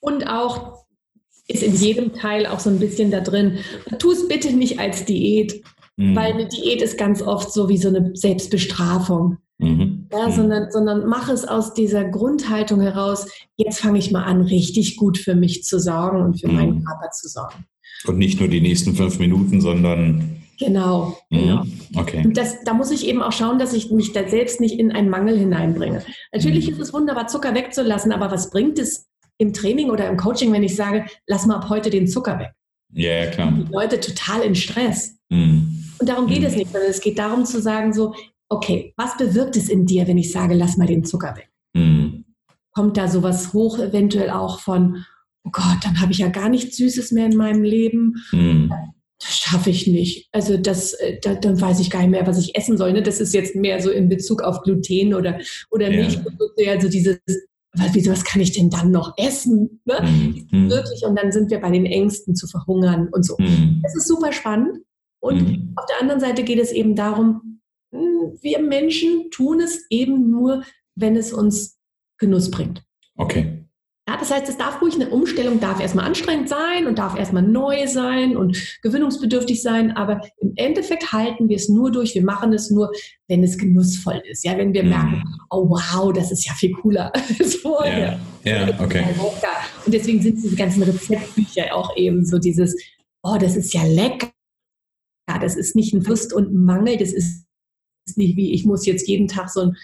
Und 0.00 0.26
auch 0.28 0.84
ist 1.48 1.62
in 1.62 1.74
jedem 1.74 2.12
Teil 2.12 2.46
auch 2.46 2.60
so 2.60 2.70
ein 2.70 2.78
bisschen 2.78 3.10
da 3.10 3.20
drin. 3.20 3.58
Tu 3.98 4.12
es 4.12 4.28
bitte 4.28 4.52
nicht 4.52 4.78
als 4.78 5.04
Diät, 5.06 5.62
mhm. 5.96 6.14
weil 6.14 6.34
eine 6.34 6.46
Diät 6.46 6.82
ist 6.82 6.98
ganz 6.98 7.22
oft 7.22 7.52
so 7.52 7.68
wie 7.68 7.78
so 7.78 7.88
eine 7.88 8.14
Selbstbestrafung. 8.14 9.38
Mhm. 9.58 10.08
Ja, 10.12 10.28
mhm. 10.28 10.32
sondern, 10.32 10.70
sondern 10.70 11.06
mach 11.06 11.28
es 11.28 11.46
aus 11.46 11.74
dieser 11.74 12.04
Grundhaltung 12.04 12.80
heraus, 12.80 13.26
jetzt 13.56 13.80
fange 13.80 13.98
ich 13.98 14.12
mal 14.12 14.24
an, 14.24 14.42
richtig 14.42 14.96
gut 14.96 15.18
für 15.18 15.34
mich 15.34 15.64
zu 15.64 15.80
sorgen 15.80 16.22
und 16.22 16.40
für 16.40 16.48
mhm. 16.48 16.54
meinen 16.54 16.84
Körper 16.84 17.10
zu 17.10 17.28
sorgen. 17.28 17.64
Und 18.06 18.18
nicht 18.18 18.40
nur 18.40 18.48
die 18.48 18.60
nächsten 18.60 18.94
fünf 18.94 19.18
Minuten, 19.18 19.60
sondern. 19.60 20.42
Genau, 20.58 21.16
mhm. 21.30 21.38
genau. 21.38 21.62
Okay. 21.96 22.22
Und 22.24 22.36
das, 22.36 22.64
da 22.64 22.74
muss 22.74 22.90
ich 22.90 23.06
eben 23.06 23.22
auch 23.22 23.32
schauen, 23.32 23.58
dass 23.58 23.72
ich 23.72 23.90
mich 23.90 24.12
da 24.12 24.28
selbst 24.28 24.60
nicht 24.60 24.78
in 24.78 24.92
einen 24.92 25.08
Mangel 25.08 25.38
hineinbringe. 25.38 26.02
Natürlich 26.32 26.66
mhm. 26.66 26.74
ist 26.74 26.80
es 26.80 26.92
wunderbar, 26.92 27.28
Zucker 27.28 27.54
wegzulassen, 27.54 28.12
aber 28.12 28.30
was 28.30 28.50
bringt 28.50 28.78
es 28.78 29.06
im 29.38 29.52
Training 29.52 29.90
oder 29.90 30.08
im 30.08 30.16
Coaching, 30.16 30.52
wenn 30.52 30.64
ich 30.64 30.74
sage, 30.74 31.06
lass 31.26 31.46
mal 31.46 31.56
ab 31.56 31.68
heute 31.68 31.90
den 31.90 32.08
Zucker 32.08 32.38
weg? 32.38 32.52
Ja, 32.92 33.24
ja 33.24 33.26
klar. 33.30 33.52
Die 33.52 33.72
Leute 33.72 34.00
total 34.00 34.42
in 34.42 34.54
Stress. 34.54 35.16
Mhm. 35.28 35.84
Und 36.00 36.08
darum 36.08 36.26
geht 36.26 36.40
mhm. 36.40 36.46
es 36.46 36.56
nicht, 36.56 36.72
sondern 36.72 36.90
es 36.90 37.00
geht 37.00 37.18
darum 37.18 37.44
zu 37.44 37.60
sagen, 37.60 37.92
so, 37.92 38.14
okay, 38.48 38.94
was 38.96 39.16
bewirkt 39.16 39.56
es 39.56 39.68
in 39.68 39.86
dir, 39.86 40.06
wenn 40.06 40.18
ich 40.18 40.32
sage, 40.32 40.54
lass 40.54 40.76
mal 40.76 40.86
den 40.86 41.04
Zucker 41.04 41.36
weg? 41.36 41.50
Mhm. 41.74 42.24
Kommt 42.72 42.96
da 42.96 43.08
sowas 43.08 43.52
hoch, 43.52 43.78
eventuell 43.78 44.30
auch 44.30 44.60
von, 44.60 45.04
oh 45.48 45.50
Gott, 45.52 45.78
dann 45.82 46.00
habe 46.00 46.12
ich 46.12 46.18
ja 46.18 46.28
gar 46.28 46.48
nichts 46.48 46.76
Süßes 46.76 47.12
mehr 47.12 47.26
in 47.26 47.36
meinem 47.36 47.62
Leben. 47.62 48.14
Mhm. 48.32 48.72
Das 49.18 49.36
schaffe 49.36 49.70
ich 49.70 49.86
nicht. 49.86 50.28
Also 50.32 50.56
das, 50.56 50.92
äh, 50.94 51.18
da, 51.20 51.34
dann 51.34 51.60
weiß 51.60 51.80
ich 51.80 51.90
gar 51.90 52.00
nicht 52.00 52.10
mehr, 52.10 52.26
was 52.26 52.38
ich 52.38 52.56
essen 52.56 52.76
soll. 52.76 52.92
Ne? 52.92 53.02
Das 53.02 53.20
ist 53.20 53.34
jetzt 53.34 53.56
mehr 53.56 53.80
so 53.82 53.90
in 53.90 54.08
Bezug 54.08 54.42
auf 54.42 54.62
Gluten 54.62 55.14
oder, 55.14 55.40
oder 55.70 55.90
ja. 55.90 55.96
Milchprodukte, 55.96 56.70
also 56.70 56.88
dieses, 56.88 57.18
was, 57.72 57.94
wieso, 57.94 58.12
was 58.12 58.24
kann 58.24 58.40
ich 58.40 58.52
denn 58.52 58.70
dann 58.70 58.92
noch 58.92 59.14
essen? 59.16 59.80
Ne? 59.84 60.46
Mhm. 60.52 60.70
Wirklich, 60.70 61.04
und 61.04 61.18
dann 61.18 61.32
sind 61.32 61.50
wir 61.50 61.60
bei 61.60 61.70
den 61.70 61.86
Ängsten 61.86 62.36
zu 62.36 62.46
verhungern 62.46 63.08
und 63.10 63.24
so. 63.24 63.36
Mhm. 63.38 63.80
Das 63.82 63.96
ist 63.96 64.06
super 64.06 64.32
spannend. 64.32 64.78
Und 65.20 65.48
mhm. 65.48 65.72
auf 65.74 65.86
der 65.86 66.00
anderen 66.00 66.20
Seite 66.20 66.44
geht 66.44 66.60
es 66.60 66.70
eben 66.70 66.94
darum, 66.94 67.60
hm, 67.92 68.38
wir 68.40 68.60
Menschen 68.60 69.30
tun 69.32 69.60
es 69.60 69.84
eben 69.90 70.30
nur, 70.30 70.62
wenn 70.94 71.16
es 71.16 71.32
uns 71.32 71.76
Genuss 72.18 72.50
bringt. 72.50 72.84
Okay. 73.16 73.57
Ja, 74.08 74.16
das 74.16 74.30
heißt, 74.30 74.48
es 74.48 74.56
darf 74.56 74.80
ruhig 74.80 74.94
eine 74.94 75.10
Umstellung, 75.10 75.60
darf 75.60 75.80
erstmal 75.80 76.06
anstrengend 76.06 76.48
sein 76.48 76.86
und 76.86 76.98
darf 76.98 77.18
erstmal 77.18 77.42
neu 77.42 77.86
sein 77.86 78.38
und 78.38 78.78
gewöhnungsbedürftig 78.80 79.60
sein, 79.60 79.90
aber 79.90 80.22
im 80.40 80.54
Endeffekt 80.56 81.12
halten 81.12 81.50
wir 81.50 81.56
es 81.56 81.68
nur 81.68 81.92
durch, 81.92 82.14
wir 82.14 82.24
machen 82.24 82.54
es 82.54 82.70
nur, 82.70 82.90
wenn 83.26 83.44
es 83.44 83.58
genussvoll 83.58 84.22
ist. 84.30 84.46
Ja, 84.46 84.56
wenn 84.56 84.72
wir 84.72 84.82
mhm. 84.82 84.88
merken, 84.88 85.24
oh 85.50 85.68
wow, 85.68 86.10
das 86.10 86.32
ist 86.32 86.46
ja 86.46 86.54
viel 86.54 86.72
cooler 86.72 87.12
als 87.38 87.56
vorher. 87.56 88.18
Ja, 88.44 88.66
ja 88.66 88.80
okay. 88.80 89.04
Und 89.84 89.92
deswegen 89.92 90.22
sind 90.22 90.42
diese 90.42 90.56
ganzen 90.56 90.84
Rezeptbücher 90.84 91.74
auch 91.74 91.94
eben 91.94 92.24
so 92.24 92.38
dieses, 92.38 92.74
oh, 93.22 93.36
das 93.38 93.56
ist 93.56 93.74
ja 93.74 93.84
lecker. 93.84 94.30
Das 95.26 95.54
ist 95.54 95.76
nicht 95.76 95.92
ein 95.92 96.00
Lust 96.00 96.32
und 96.32 96.50
ein 96.50 96.64
Mangel, 96.64 96.96
das 96.96 97.12
ist 97.12 97.44
nicht 98.16 98.38
wie, 98.38 98.54
ich 98.54 98.64
muss 98.64 98.86
jetzt 98.86 99.06
jeden 99.06 99.28
Tag 99.28 99.50
so 99.50 99.60
ein 99.60 99.76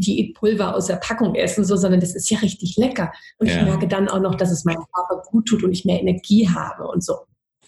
Diätpulver 0.00 0.74
aus 0.74 0.86
der 0.86 0.96
Packung 0.96 1.34
essen, 1.34 1.64
so, 1.64 1.76
sondern 1.76 2.00
das 2.00 2.14
ist 2.14 2.30
ja 2.30 2.38
richtig 2.38 2.76
lecker. 2.76 3.12
Und 3.38 3.48
ja. 3.48 3.56
ich 3.56 3.62
merke 3.62 3.88
dann 3.88 4.08
auch 4.08 4.20
noch, 4.20 4.34
dass 4.34 4.50
es 4.50 4.64
meinem 4.64 4.84
Körper 4.92 5.22
gut 5.30 5.46
tut 5.46 5.62
und 5.62 5.72
ich 5.72 5.84
mehr 5.84 6.00
Energie 6.00 6.48
habe 6.48 6.86
und 6.86 7.04
so. 7.04 7.14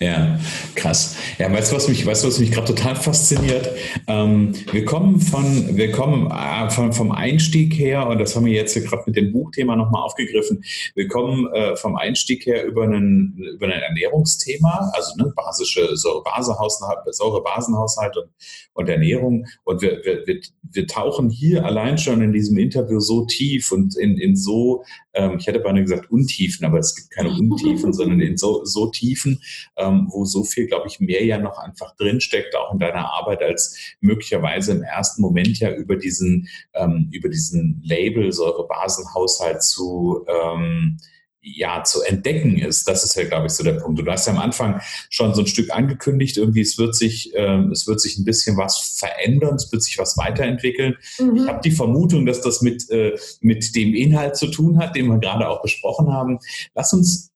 Ja, 0.00 0.40
krass. 0.74 1.16
Ja, 1.38 1.52
weißt 1.52 1.70
du, 1.70 1.76
was 1.76 1.86
mich, 1.86 2.04
weißt 2.04 2.24
du, 2.24 2.28
was 2.28 2.40
mich 2.40 2.50
gerade 2.50 2.66
total 2.66 2.96
fasziniert? 2.96 3.70
Ähm, 4.08 4.52
wir 4.72 4.84
kommen 4.84 5.20
von, 5.20 5.76
wir 5.76 5.92
kommen 5.92 6.32
äh, 6.32 6.68
von, 6.68 6.92
vom 6.92 7.12
Einstieg 7.12 7.74
her, 7.74 8.08
und 8.08 8.18
das 8.18 8.34
haben 8.34 8.44
wir 8.44 8.52
jetzt 8.52 8.74
gerade 8.74 9.04
mit 9.06 9.16
dem 9.16 9.30
Buchthema 9.30 9.76
nochmal 9.76 10.02
aufgegriffen. 10.02 10.64
Wir 10.96 11.06
kommen 11.06 11.46
äh, 11.52 11.76
vom 11.76 11.94
Einstieg 11.94 12.44
her 12.44 12.64
über 12.64 12.82
einen, 12.82 13.38
über 13.54 13.66
ein 13.66 13.82
Ernährungsthema, 13.82 14.90
also 14.94 15.16
ne, 15.16 15.32
basische 15.36 15.96
Säurebasenhaushalt, 15.96 16.98
Säurebasenhaushalt 17.14 18.16
und, 18.16 18.30
und 18.72 18.88
Ernährung. 18.88 19.46
Und 19.62 19.80
wir, 19.80 20.00
wir, 20.04 20.26
wir, 20.26 20.40
wir 20.62 20.86
tauchen 20.88 21.30
hier 21.30 21.64
allein 21.64 21.98
schon 21.98 22.20
in 22.20 22.32
diesem 22.32 22.58
Interview 22.58 22.98
so 22.98 23.26
tief 23.26 23.70
und 23.70 23.96
in, 23.96 24.18
in 24.18 24.34
so, 24.34 24.82
ähm, 25.12 25.36
ich 25.38 25.46
hätte 25.46 25.60
beinahe 25.60 25.82
gesagt 25.82 26.10
Untiefen, 26.10 26.66
aber 26.66 26.78
es 26.78 26.96
gibt 26.96 27.10
keine 27.10 27.30
Untiefen, 27.30 27.92
sondern 27.92 28.20
in 28.20 28.36
so, 28.36 28.64
so 28.64 28.90
Tiefen, 28.90 29.40
ähm, 29.84 30.08
wo 30.10 30.24
so 30.24 30.44
viel, 30.44 30.66
glaube 30.66 30.88
ich, 30.88 31.00
mehr 31.00 31.24
ja 31.24 31.38
noch 31.38 31.58
einfach 31.58 31.94
drinsteckt, 31.96 32.54
auch 32.56 32.72
in 32.72 32.78
deiner 32.78 33.12
Arbeit, 33.12 33.42
als 33.42 33.76
möglicherweise 34.00 34.72
im 34.72 34.82
ersten 34.82 35.22
Moment 35.22 35.58
ja 35.58 35.72
über 35.72 35.96
diesen, 35.96 36.48
ähm, 36.74 37.08
über 37.12 37.28
diesen 37.28 37.80
Label 37.84 38.32
Säurebasenhaushalt 38.32 39.62
zu 39.62 40.24
ähm, 40.28 40.98
ja 41.44 41.84
zu 41.84 42.02
entdecken 42.02 42.58
ist. 42.58 42.88
Das 42.88 43.04
ist 43.04 43.14
ja, 43.16 43.24
glaube 43.24 43.46
ich, 43.46 43.52
so 43.52 43.62
der 43.62 43.74
Punkt. 43.74 44.00
Du 44.00 44.10
hast 44.10 44.26
ja 44.26 44.32
am 44.32 44.38
Anfang 44.38 44.80
schon 45.10 45.34
so 45.34 45.42
ein 45.42 45.46
Stück 45.46 45.70
angekündigt, 45.70 46.38
irgendwie 46.38 46.62
es 46.62 46.78
wird 46.78 46.94
sich, 46.94 47.32
ähm, 47.34 47.70
es 47.70 47.86
wird 47.86 48.00
sich 48.00 48.16
ein 48.18 48.24
bisschen 48.24 48.56
was 48.56 48.96
verändern, 48.98 49.56
es 49.56 49.70
wird 49.70 49.82
sich 49.82 49.98
was 49.98 50.16
weiterentwickeln. 50.16 50.96
Mhm. 51.18 51.36
Ich 51.36 51.46
habe 51.46 51.60
die 51.62 51.70
Vermutung, 51.70 52.24
dass 52.24 52.40
das 52.40 52.62
mit, 52.62 52.90
äh, 52.90 53.16
mit 53.40 53.76
dem 53.76 53.94
Inhalt 53.94 54.36
zu 54.36 54.46
tun 54.46 54.78
hat, 54.78 54.96
den 54.96 55.06
wir 55.06 55.18
gerade 55.18 55.48
auch 55.48 55.62
besprochen 55.62 56.10
haben. 56.10 56.38
Lass 56.74 56.94
uns 56.94 57.33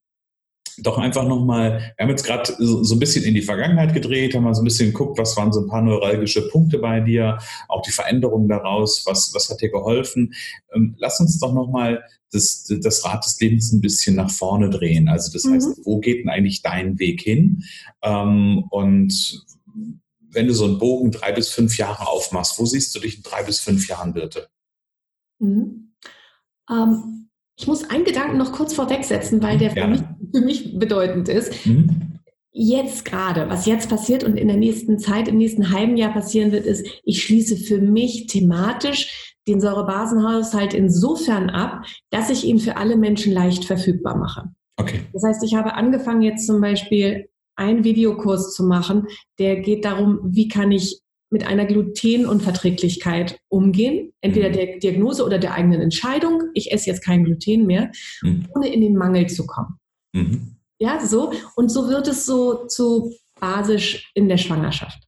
doch 0.82 0.98
einfach 0.98 1.26
nochmal, 1.26 1.92
wir 1.96 2.04
haben 2.04 2.10
jetzt 2.10 2.24
gerade 2.24 2.54
so 2.58 2.94
ein 2.94 2.98
bisschen 2.98 3.24
in 3.24 3.34
die 3.34 3.42
Vergangenheit 3.42 3.94
gedreht, 3.94 4.34
haben 4.34 4.44
mal 4.44 4.54
so 4.54 4.62
ein 4.62 4.64
bisschen 4.64 4.92
geguckt, 4.92 5.18
was 5.18 5.36
waren 5.36 5.52
so 5.52 5.60
ein 5.60 5.68
paar 5.68 5.82
neuralgische 5.82 6.48
Punkte 6.48 6.78
bei 6.78 7.00
dir, 7.00 7.38
auch 7.68 7.82
die 7.82 7.90
Veränderungen 7.90 8.48
daraus, 8.48 9.04
was, 9.06 9.32
was 9.34 9.48
hat 9.50 9.60
dir 9.60 9.70
geholfen. 9.70 10.34
Ähm, 10.74 10.94
lass 10.98 11.20
uns 11.20 11.38
doch 11.38 11.52
nochmal 11.52 12.02
das, 12.30 12.64
das 12.64 13.04
Rad 13.04 13.24
des 13.24 13.40
Lebens 13.40 13.72
ein 13.72 13.80
bisschen 13.80 14.16
nach 14.16 14.30
vorne 14.30 14.70
drehen. 14.70 15.08
Also 15.08 15.32
das 15.32 15.44
mhm. 15.44 15.54
heißt, 15.54 15.80
wo 15.84 15.98
geht 15.98 16.20
denn 16.20 16.28
eigentlich 16.28 16.62
dein 16.62 16.98
Weg 16.98 17.20
hin? 17.22 17.64
Ähm, 18.02 18.64
und 18.70 19.44
wenn 20.30 20.46
du 20.46 20.54
so 20.54 20.66
einen 20.66 20.78
Bogen 20.78 21.10
drei 21.10 21.32
bis 21.32 21.48
fünf 21.48 21.78
Jahre 21.78 22.06
aufmachst, 22.06 22.58
wo 22.58 22.66
siehst 22.66 22.94
du 22.94 23.00
dich 23.00 23.16
in 23.16 23.22
drei 23.22 23.42
bis 23.42 23.60
fünf 23.60 23.88
Jahren, 23.88 24.12
bitte? 24.12 24.48
Mhm. 25.38 25.94
Ähm, 26.70 27.27
ich 27.58 27.66
muss 27.66 27.90
einen 27.90 28.04
Gedanken 28.04 28.38
noch 28.38 28.52
kurz 28.52 28.72
vorwegsetzen, 28.72 29.42
weil 29.42 29.58
der 29.58 29.72
für 29.72 29.88
mich, 29.88 30.00
für 30.32 30.40
mich, 30.40 30.78
bedeutend 30.78 31.28
ist. 31.28 31.66
Mhm. 31.66 32.20
Jetzt 32.52 33.04
gerade, 33.04 33.48
was 33.50 33.66
jetzt 33.66 33.90
passiert 33.90 34.24
und 34.24 34.36
in 34.36 34.48
der 34.48 34.56
nächsten 34.56 34.98
Zeit, 34.98 35.28
im 35.28 35.38
nächsten 35.38 35.72
halben 35.72 35.96
Jahr 35.96 36.12
passieren 36.12 36.52
wird, 36.52 36.66
ist, 36.66 36.86
ich 37.04 37.22
schließe 37.22 37.56
für 37.56 37.80
mich 37.80 38.26
thematisch 38.26 39.34
den 39.48 39.60
Säurebasenhaushalt 39.60 40.72
insofern 40.72 41.50
ab, 41.50 41.84
dass 42.10 42.30
ich 42.30 42.44
ihn 42.44 42.60
für 42.60 42.76
alle 42.76 42.96
Menschen 42.96 43.32
leicht 43.32 43.64
verfügbar 43.64 44.16
mache. 44.16 44.44
Okay. 44.76 45.00
Das 45.12 45.24
heißt, 45.24 45.42
ich 45.42 45.54
habe 45.54 45.74
angefangen 45.74 46.22
jetzt 46.22 46.46
zum 46.46 46.60
Beispiel 46.60 47.28
einen 47.56 47.82
Videokurs 47.82 48.54
zu 48.54 48.64
machen, 48.64 49.08
der 49.40 49.56
geht 49.60 49.84
darum, 49.84 50.20
wie 50.22 50.46
kann 50.46 50.70
ich 50.70 51.00
mit 51.30 51.46
einer 51.46 51.66
Glutenunverträglichkeit 51.66 53.38
umgehen, 53.48 54.12
entweder 54.20 54.48
mhm. 54.48 54.52
der 54.54 54.78
Diagnose 54.78 55.24
oder 55.24 55.38
der 55.38 55.54
eigenen 55.54 55.80
Entscheidung, 55.80 56.44
ich 56.54 56.72
esse 56.72 56.90
jetzt 56.90 57.04
kein 57.04 57.24
Gluten 57.24 57.66
mehr, 57.66 57.90
mhm. 58.22 58.48
ohne 58.54 58.72
in 58.72 58.80
den 58.80 58.96
Mangel 58.96 59.26
zu 59.26 59.46
kommen. 59.46 59.78
Mhm. 60.14 60.56
Ja, 60.80 61.04
so. 61.04 61.32
Und 61.56 61.70
so 61.70 61.88
wird 61.88 62.08
es 62.08 62.24
so 62.24 62.66
zu 62.66 63.12
basisch 63.40 64.10
in 64.14 64.28
der 64.28 64.38
Schwangerschaft, 64.38 64.98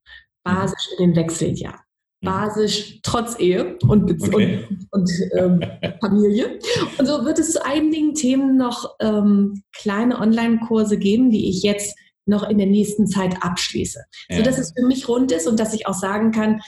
basisch 0.44 0.88
in 0.98 1.06
den 1.06 1.16
Wechseljahren, 1.16 1.80
mhm. 2.20 2.26
basisch 2.26 3.00
trotz 3.02 3.38
Ehe 3.38 3.78
und, 3.82 4.10
okay. 4.22 4.66
und, 4.68 4.88
und 4.90 5.10
ähm, 5.38 5.60
Familie. 6.00 6.58
Und 6.98 7.06
so 7.06 7.24
wird 7.24 7.38
es 7.38 7.52
zu 7.52 7.64
einigen 7.64 8.14
Themen 8.14 8.56
noch 8.56 8.96
ähm, 9.00 9.62
kleine 9.74 10.18
Online-Kurse 10.18 10.98
geben, 10.98 11.30
die 11.30 11.48
ich 11.48 11.62
jetzt 11.62 11.96
noch 12.26 12.48
in 12.48 12.58
der 12.58 12.66
nächsten 12.66 13.06
Zeit 13.06 13.42
abschließe. 13.42 14.00
Ja. 14.28 14.36
Sodass 14.36 14.58
es 14.58 14.72
für 14.76 14.86
mich 14.86 15.08
rund 15.08 15.32
ist 15.32 15.46
und 15.46 15.58
dass 15.58 15.74
ich 15.74 15.86
auch 15.86 15.94
sagen 15.94 16.32
kann, 16.32 16.60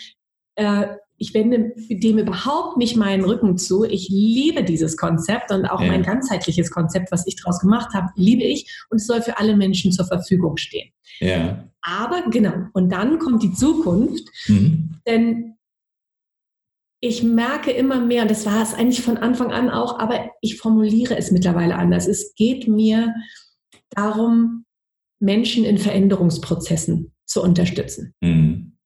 äh, 0.56 0.86
ich 1.18 1.34
wende 1.34 1.72
dem 1.88 2.18
überhaupt 2.18 2.78
nicht 2.78 2.96
meinen 2.96 3.24
Rücken 3.24 3.56
zu. 3.56 3.84
Ich 3.84 4.08
liebe 4.08 4.64
dieses 4.64 4.96
Konzept 4.96 5.52
und 5.52 5.66
auch 5.66 5.80
ja. 5.80 5.86
mein 5.86 6.02
ganzheitliches 6.02 6.72
Konzept, 6.72 7.12
was 7.12 7.26
ich 7.28 7.36
daraus 7.36 7.60
gemacht 7.60 7.94
habe, 7.94 8.08
liebe 8.16 8.42
ich 8.42 8.84
und 8.90 8.96
es 8.96 9.06
soll 9.06 9.22
für 9.22 9.38
alle 9.38 9.56
Menschen 9.56 9.92
zur 9.92 10.06
Verfügung 10.06 10.56
stehen. 10.56 10.90
Ja. 11.20 11.68
Aber 11.80 12.22
genau, 12.30 12.54
und 12.72 12.90
dann 12.90 13.20
kommt 13.20 13.42
die 13.42 13.52
Zukunft, 13.52 14.28
mhm. 14.48 14.96
denn 15.06 15.56
ich 17.00 17.22
merke 17.22 17.72
immer 17.72 18.00
mehr, 18.00 18.22
und 18.22 18.30
das 18.30 18.46
war 18.46 18.62
es 18.62 18.74
eigentlich 18.74 19.02
von 19.02 19.16
Anfang 19.16 19.52
an 19.52 19.70
auch, 19.70 19.98
aber 19.98 20.30
ich 20.40 20.58
formuliere 20.58 21.16
es 21.16 21.32
mittlerweile 21.32 21.74
anders. 21.74 22.06
Es 22.06 22.34
geht 22.34 22.68
mir 22.68 23.12
darum, 23.90 24.64
Menschen 25.22 25.64
in 25.64 25.78
Veränderungsprozessen 25.78 27.12
zu 27.24 27.42
unterstützen. 27.42 28.12
Mhm. 28.20 28.76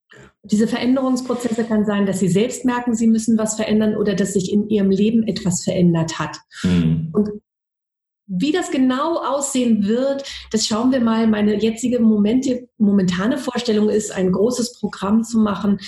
Diese 0.45 0.69
Veränderungsprozesse 0.69 1.65
kann 1.65 1.85
sein, 1.85 2.07
dass 2.07 2.21
sie 2.21 2.29
selbst 2.29 2.65
merken, 2.65 2.95
sie 2.95 3.09
müssen 3.09 3.37
was 3.39 3.57
verändern 3.57 3.97
oder 3.97 4.15
dass 4.15 4.35
sich 4.35 4.53
in 4.53 4.69
ihrem 4.69 4.91
Leben 4.91 5.27
etwas 5.27 5.65
verändert 5.65 6.19
hat. 6.19 6.37
Mhm. 6.63 7.09
Und 7.13 7.31
wie 8.29 8.53
das 8.53 8.71
genau 8.71 9.19
aussehen 9.19 9.87
wird, 9.87 10.25
das 10.53 10.67
schauen 10.67 10.93
wir 10.93 11.01
mal. 11.01 11.27
Meine 11.27 11.61
jetzige 11.61 12.01
Momente, 12.01 12.69
momentane 12.77 13.39
Vorstellung 13.39 13.89
ist, 13.89 14.13
ein 14.13 14.31
großes 14.31 14.79
Programm 14.79 15.25
zu 15.25 15.39
machen 15.39 15.79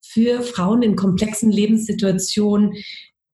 für 0.00 0.42
Frauen 0.42 0.82
in 0.82 0.96
komplexen 0.96 1.52
Lebenssituationen, 1.52 2.72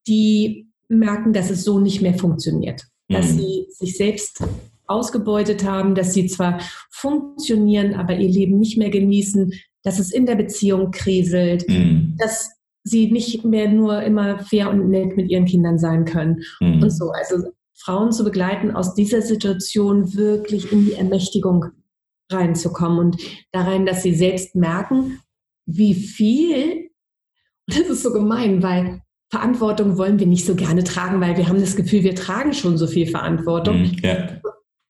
die 0.07 0.67
merken, 0.89 1.33
dass 1.33 1.51
es 1.51 1.63
so 1.63 1.79
nicht 1.79 2.03
mehr 2.03 2.15
funktioniert. 2.15 2.83
Dass 3.09 3.33
mhm. 3.33 3.39
sie 3.39 3.67
sich 3.71 3.97
selbst 3.97 4.43
ausgebeutet 4.87 5.65
haben, 5.65 5.95
dass 5.95 6.15
sie 6.15 6.27
zwar 6.27 6.61
funktionieren, 6.91 7.95
aber 7.95 8.17
ihr 8.17 8.29
Leben 8.29 8.59
nicht 8.59 8.77
mehr 8.77 8.91
genießen, 8.91 9.53
dass 9.83 9.99
es 9.99 10.13
in 10.13 10.27
der 10.27 10.37
Beziehung 10.37 10.91
kriselt, 10.91 11.69
mhm. 11.69 12.17
dass 12.19 12.51
sie 12.85 13.11
nicht 13.11 13.45
mehr 13.45 13.69
nur 13.69 14.03
immer 14.03 14.39
fair 14.39 14.71
und 14.71 14.91
nett 14.91 15.17
mit 15.17 15.31
ihren 15.31 15.47
Kindern 15.47 15.79
sein 15.79 16.05
können 16.05 16.43
mhm. 16.61 16.83
und 16.83 16.91
so. 16.91 17.11
Also 17.11 17.49
Frauen 17.75 18.13
zu 18.13 18.25
begleiten, 18.25 18.71
aus 18.71 18.95
dieser 18.95 19.23
Situation 19.23 20.15
wirklich 20.15 20.73
in 20.73 20.87
die 20.87 20.93
Ermächtigung 20.93 21.67
reinzukommen 22.31 22.99
und 22.99 23.17
da 23.53 23.63
rein, 23.63 23.87
dass 23.87 24.03
sie 24.03 24.15
selbst 24.15 24.55
merken, 24.55 25.21
wie 25.67 25.95
viel, 25.95 26.91
das 27.67 27.89
ist 27.89 28.03
so 28.03 28.13
gemein, 28.13 28.63
weil 28.63 29.01
Verantwortung 29.31 29.99
wollen 29.99 30.19
wir 30.19 30.27
nicht 30.27 30.47
so 30.47 30.55
gerne 30.55 30.85
tragen, 30.85 31.21
weil 31.21 31.37
wir 31.37 31.49
haben 31.49 31.61
das 31.61 31.77
Gefühl, 31.77 32.05
wir 32.05 32.15
tragen 32.15 32.53
schon 32.53 32.79
so 32.79 32.87
viel 32.87 33.07
Verantwortung. 33.07 33.81
Mhm, 33.81 33.97
ja. 34.03 34.41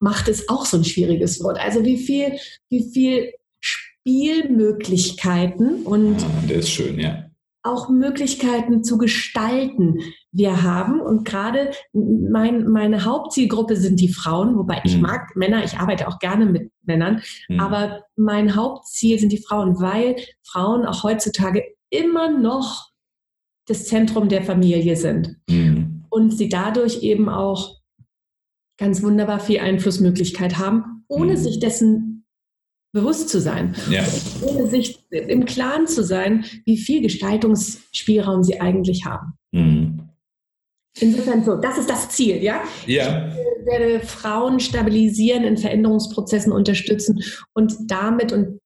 Macht 0.05 0.29
ist 0.29 0.49
auch 0.51 0.67
so 0.67 0.77
ein 0.77 0.85
schwieriges 0.85 1.43
Wort. 1.43 1.59
Also 1.59 1.83
wie 1.85 1.97
viel, 1.97 2.38
wie 2.69 2.93
viel 2.93 3.33
Spielmöglichkeiten 3.59 5.83
und 5.83 6.19
ja, 6.47 6.61
schön, 6.61 7.01
ja. 7.01 7.25
auch 7.62 7.88
Möglichkeiten 7.88 8.85
zu 8.85 8.99
gestalten 8.99 10.01
wir 10.31 10.62
haben. 10.62 11.01
Und 11.01 11.25
gerade 11.25 11.71
mein, 11.95 12.69
meine 12.69 13.07
Hauptzielgruppe 13.07 13.77
sind 13.77 13.99
die 13.99 14.12
Frauen, 14.12 14.59
wobei 14.59 14.83
ich 14.85 14.97
mhm. 14.97 15.03
mag 15.03 15.35
Männer, 15.37 15.64
ich 15.64 15.79
arbeite 15.79 16.07
auch 16.07 16.19
gerne 16.19 16.45
mit 16.45 16.71
Männern, 16.83 17.23
mhm. 17.49 17.61
aber 17.61 18.05
mein 18.14 18.55
Hauptziel 18.55 19.19
sind 19.19 19.33
die 19.33 19.43
Frauen, 19.43 19.81
weil 19.81 20.17
Frauen 20.43 20.85
auch 20.85 21.03
heutzutage 21.03 21.64
immer 21.88 22.31
noch 22.31 22.90
das 23.67 23.87
Zentrum 23.87 24.29
der 24.29 24.43
Familie 24.43 24.97
sind. 24.97 25.38
Mhm. 25.49 26.05
Und 26.11 26.37
sie 26.37 26.51
dadurch 26.51 27.03
eben 27.03 27.31
auch 27.31 27.83
ganz 28.79 29.03
wunderbar 29.03 29.41
viel 29.41 29.61
Einflussmöglichkeit 29.61 30.59
haben, 30.59 31.05
ohne 31.09 31.33
mhm. 31.33 31.37
sich 31.37 31.61
dessen 31.61 32.27
bewusst 32.93 33.29
zu 33.29 33.41
sein, 33.41 33.75
ja. 33.91 34.05
ohne 34.43 34.69
sich 34.69 35.05
im 35.11 35.45
Klaren 35.45 35.87
zu 35.87 36.05
sein, 36.05 36.45
wie 36.65 36.79
viel 36.79 37.03
Gestaltungsspielraum 37.03 38.45
sie 38.45 38.61
eigentlich 38.61 39.05
haben. 39.05 39.33
Mhm. 39.53 40.09
Insofern 41.01 41.45
so, 41.45 41.57
das 41.57 41.77
ist 41.77 41.91
das 41.91 42.09
Ziel, 42.11 42.41
ja? 42.41 42.63
Ja. 42.87 43.29
Ich 43.29 43.67
werde 43.67 44.01
Frauen 44.01 44.61
stabilisieren, 44.61 45.43
in 45.43 45.57
Veränderungsprozessen 45.57 46.53
unterstützen 46.53 47.21
und 47.53 47.75
damit 47.89 48.33
und 48.33 48.61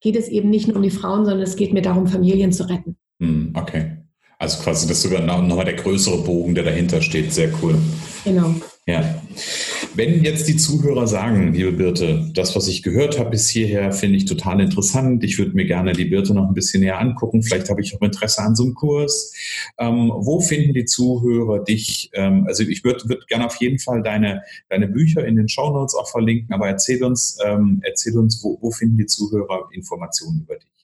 geht 0.00 0.16
es 0.16 0.28
eben 0.28 0.48
nicht 0.48 0.66
nur 0.66 0.76
um 0.76 0.82
die 0.82 0.90
Frauen, 0.90 1.26
sondern 1.26 1.42
es 1.42 1.56
geht 1.56 1.74
mir 1.74 1.82
darum, 1.82 2.06
Familien 2.06 2.52
zu 2.52 2.66
retten. 2.66 2.96
Mhm, 3.18 3.52
okay. 3.54 3.98
Also 4.38 4.62
quasi 4.62 4.88
das 4.88 4.96
ist 4.96 5.02
sogar 5.02 5.20
nochmal 5.20 5.66
der 5.66 5.74
größere 5.74 6.22
Bogen, 6.24 6.54
der 6.54 6.64
dahinter 6.64 7.02
steht. 7.02 7.30
Sehr 7.30 7.52
cool. 7.62 7.76
Genau. 8.24 8.54
Ja. 8.90 9.22
Wenn 9.94 10.24
jetzt 10.24 10.48
die 10.48 10.56
Zuhörer 10.56 11.06
sagen, 11.06 11.52
liebe 11.52 11.70
Birte, 11.70 12.28
das, 12.34 12.56
was 12.56 12.66
ich 12.66 12.82
gehört 12.82 13.20
habe 13.20 13.30
bis 13.30 13.48
hierher, 13.48 13.92
finde 13.92 14.16
ich 14.16 14.24
total 14.24 14.60
interessant. 14.60 15.22
Ich 15.22 15.38
würde 15.38 15.52
mir 15.52 15.64
gerne 15.64 15.92
die 15.92 16.06
Birte 16.06 16.34
noch 16.34 16.48
ein 16.48 16.54
bisschen 16.54 16.82
näher 16.82 16.98
angucken. 16.98 17.42
Vielleicht 17.42 17.70
habe 17.70 17.80
ich 17.80 17.94
auch 17.94 18.02
Interesse 18.02 18.42
an 18.42 18.56
so 18.56 18.64
einem 18.64 18.74
Kurs. 18.74 19.32
Ähm, 19.78 20.10
wo 20.12 20.40
finden 20.40 20.74
die 20.74 20.86
Zuhörer 20.86 21.62
dich? 21.62 22.10
Ähm, 22.14 22.44
also 22.48 22.64
ich 22.64 22.82
würde 22.82 23.08
würd 23.08 23.28
gerne 23.28 23.46
auf 23.46 23.56
jeden 23.56 23.78
Fall 23.78 24.02
deine, 24.02 24.42
deine 24.68 24.88
Bücher 24.88 25.24
in 25.24 25.36
den 25.36 25.48
Show 25.48 25.70
Notes 25.70 25.94
auch 25.94 26.10
verlinken, 26.10 26.52
aber 26.52 26.66
erzähl 26.66 27.04
uns, 27.04 27.38
ähm, 27.46 27.80
erzähl 27.84 28.18
uns, 28.18 28.42
wo, 28.42 28.58
wo 28.60 28.72
finden 28.72 28.96
die 28.96 29.06
Zuhörer 29.06 29.68
Informationen 29.72 30.40
über 30.40 30.56
dich? 30.56 30.79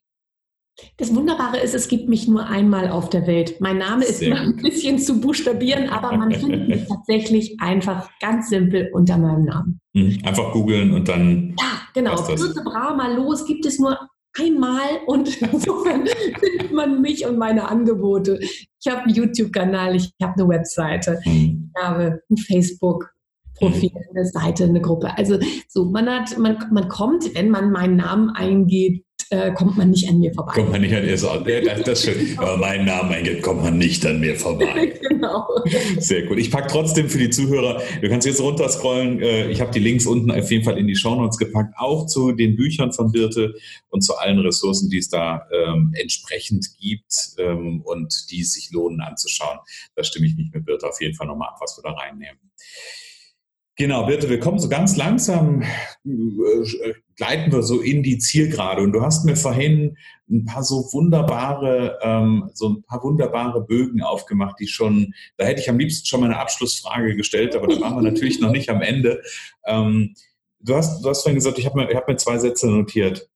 Das 0.98 1.14
Wunderbare 1.14 1.58
ist, 1.58 1.74
es 1.74 1.88
gibt 1.88 2.08
mich 2.08 2.28
nur 2.28 2.46
einmal 2.46 2.90
auf 2.90 3.08
der 3.08 3.26
Welt. 3.26 3.60
Mein 3.60 3.78
Name 3.78 4.04
ist 4.04 4.22
immer 4.22 4.40
ein 4.40 4.56
bisschen 4.56 4.98
zu 4.98 5.20
buchstabieren, 5.20 5.88
aber 5.88 6.16
man 6.16 6.32
findet 6.40 6.68
mich 6.68 6.86
tatsächlich 6.86 7.56
einfach 7.60 8.10
ganz 8.20 8.50
simpel 8.50 8.90
unter 8.92 9.16
meinem 9.16 9.44
Namen. 9.44 9.80
Mhm. 9.94 10.18
Einfach 10.24 10.52
googeln 10.52 10.92
und 10.92 11.08
dann. 11.08 11.54
Ja, 11.58 11.80
genau. 11.94 12.16
Birte 12.22 12.62
Brahma 12.62 13.08
los 13.08 13.46
gibt 13.46 13.64
es 13.64 13.78
nur 13.78 13.98
einmal 14.38 15.00
und 15.06 15.40
insofern 15.52 16.06
findet 16.06 16.72
man 16.72 17.00
mich 17.00 17.26
und 17.26 17.38
meine 17.38 17.68
Angebote. 17.68 18.38
Ich 18.40 18.86
habe 18.92 19.02
einen 19.04 19.14
YouTube-Kanal, 19.14 19.96
ich 19.96 20.12
habe 20.22 20.34
eine 20.34 20.48
Webseite, 20.48 21.20
mhm. 21.24 21.70
ich 21.74 21.82
habe 21.82 22.20
ein 22.30 22.36
Facebook. 22.36 23.10
Profil, 23.58 23.90
mhm. 23.90 24.16
eine 24.18 24.26
Seite, 24.26 24.64
eine 24.64 24.82
Gruppe. 24.82 25.16
Also 25.16 25.38
so, 25.66 25.86
man 25.86 26.10
hat, 26.10 26.36
man, 26.36 26.58
man 26.70 26.88
kommt, 26.88 27.34
wenn 27.34 27.48
man 27.48 27.72
meinen 27.72 27.96
Namen 27.96 28.28
eingeht, 28.28 29.05
äh, 29.30 29.52
kommt 29.52 29.76
man 29.76 29.90
nicht 29.90 30.08
an 30.08 30.18
mir 30.18 30.32
vorbei. 30.32 30.52
Kommt 30.54 30.70
man 30.70 30.80
nicht 30.80 30.94
an 30.94 31.04
ihr 31.04 31.18
so, 31.18 31.28
das, 31.36 31.82
das 31.82 32.02
schön. 32.04 32.16
Aber 32.38 32.56
meinen 32.56 32.84
Namen 32.84 33.12
eingeht, 33.12 33.42
kommt 33.42 33.62
man 33.62 33.78
nicht 33.78 34.04
an 34.06 34.20
mir 34.20 34.36
vorbei. 34.36 34.98
genau. 35.08 35.48
Sehr 35.98 36.26
gut. 36.26 36.38
Ich 36.38 36.50
packe 36.50 36.68
trotzdem 36.68 37.08
für 37.08 37.18
die 37.18 37.30
Zuhörer, 37.30 37.82
du 38.00 38.08
kannst 38.08 38.26
jetzt 38.26 38.40
runterscrollen. 38.40 39.20
Äh, 39.20 39.50
ich 39.50 39.60
habe 39.60 39.72
die 39.72 39.80
Links 39.80 40.06
unten 40.06 40.30
auf 40.30 40.50
jeden 40.50 40.64
Fall 40.64 40.78
in 40.78 40.86
die 40.86 40.94
Shownotes 40.94 41.38
gepackt, 41.38 41.74
auch 41.76 42.06
zu 42.06 42.32
den 42.32 42.56
Büchern 42.56 42.92
von 42.92 43.10
Birte 43.10 43.54
und 43.88 44.02
zu 44.02 44.16
allen 44.16 44.38
Ressourcen, 44.38 44.90
die 44.90 44.98
es 44.98 45.08
da 45.08 45.46
ähm, 45.52 45.92
entsprechend 46.00 46.68
gibt 46.78 47.34
ähm, 47.38 47.82
und 47.84 48.30
die 48.30 48.42
es 48.42 48.52
sich 48.52 48.70
lohnen 48.70 49.00
anzuschauen. 49.00 49.58
Da 49.94 50.04
stimme 50.04 50.26
ich 50.26 50.36
mich 50.36 50.52
mit 50.52 50.64
Birte 50.64 50.88
auf 50.88 51.00
jeden 51.00 51.14
Fall 51.14 51.26
nochmal 51.26 51.48
ab, 51.48 51.56
was 51.60 51.76
wir 51.76 51.82
da 51.82 51.96
reinnehmen. 51.96 52.38
Genau, 53.78 54.06
Birte, 54.06 54.30
wir 54.30 54.40
kommen 54.40 54.58
so 54.58 54.70
ganz 54.70 54.96
langsam, 54.96 55.60
äh, 55.60 56.94
gleiten 57.14 57.52
wir 57.52 57.62
so 57.62 57.80
in 57.82 58.02
die 58.02 58.16
Zielgerade. 58.16 58.80
Und 58.80 58.92
du 58.92 59.02
hast 59.02 59.26
mir 59.26 59.36
vorhin 59.36 59.98
ein 60.30 60.46
paar 60.46 60.64
so 60.64 60.88
wunderbare, 60.92 61.98
ähm, 62.02 62.50
so 62.54 62.70
ein 62.70 62.82
paar 62.84 63.02
wunderbare 63.02 63.62
Bögen 63.66 64.00
aufgemacht, 64.00 64.58
die 64.60 64.66
schon, 64.66 65.12
da 65.36 65.44
hätte 65.44 65.60
ich 65.60 65.68
am 65.68 65.78
liebsten 65.78 66.06
schon 66.06 66.20
mal 66.20 66.30
eine 66.30 66.38
Abschlussfrage 66.38 67.16
gestellt, 67.16 67.54
aber 67.54 67.66
da 67.66 67.78
waren 67.82 67.96
wir 67.96 68.02
natürlich 68.02 68.40
noch 68.40 68.50
nicht 68.50 68.70
am 68.70 68.80
Ende. 68.80 69.20
Ähm, 69.66 70.14
du, 70.60 70.74
hast, 70.74 71.02
du 71.02 71.10
hast 71.10 71.22
vorhin 71.22 71.36
gesagt, 71.36 71.58
ich 71.58 71.66
habe 71.66 71.76
mir, 71.76 71.94
hab 71.94 72.08
mir 72.08 72.16
zwei 72.16 72.38
Sätze 72.38 72.68
notiert. 72.68 73.28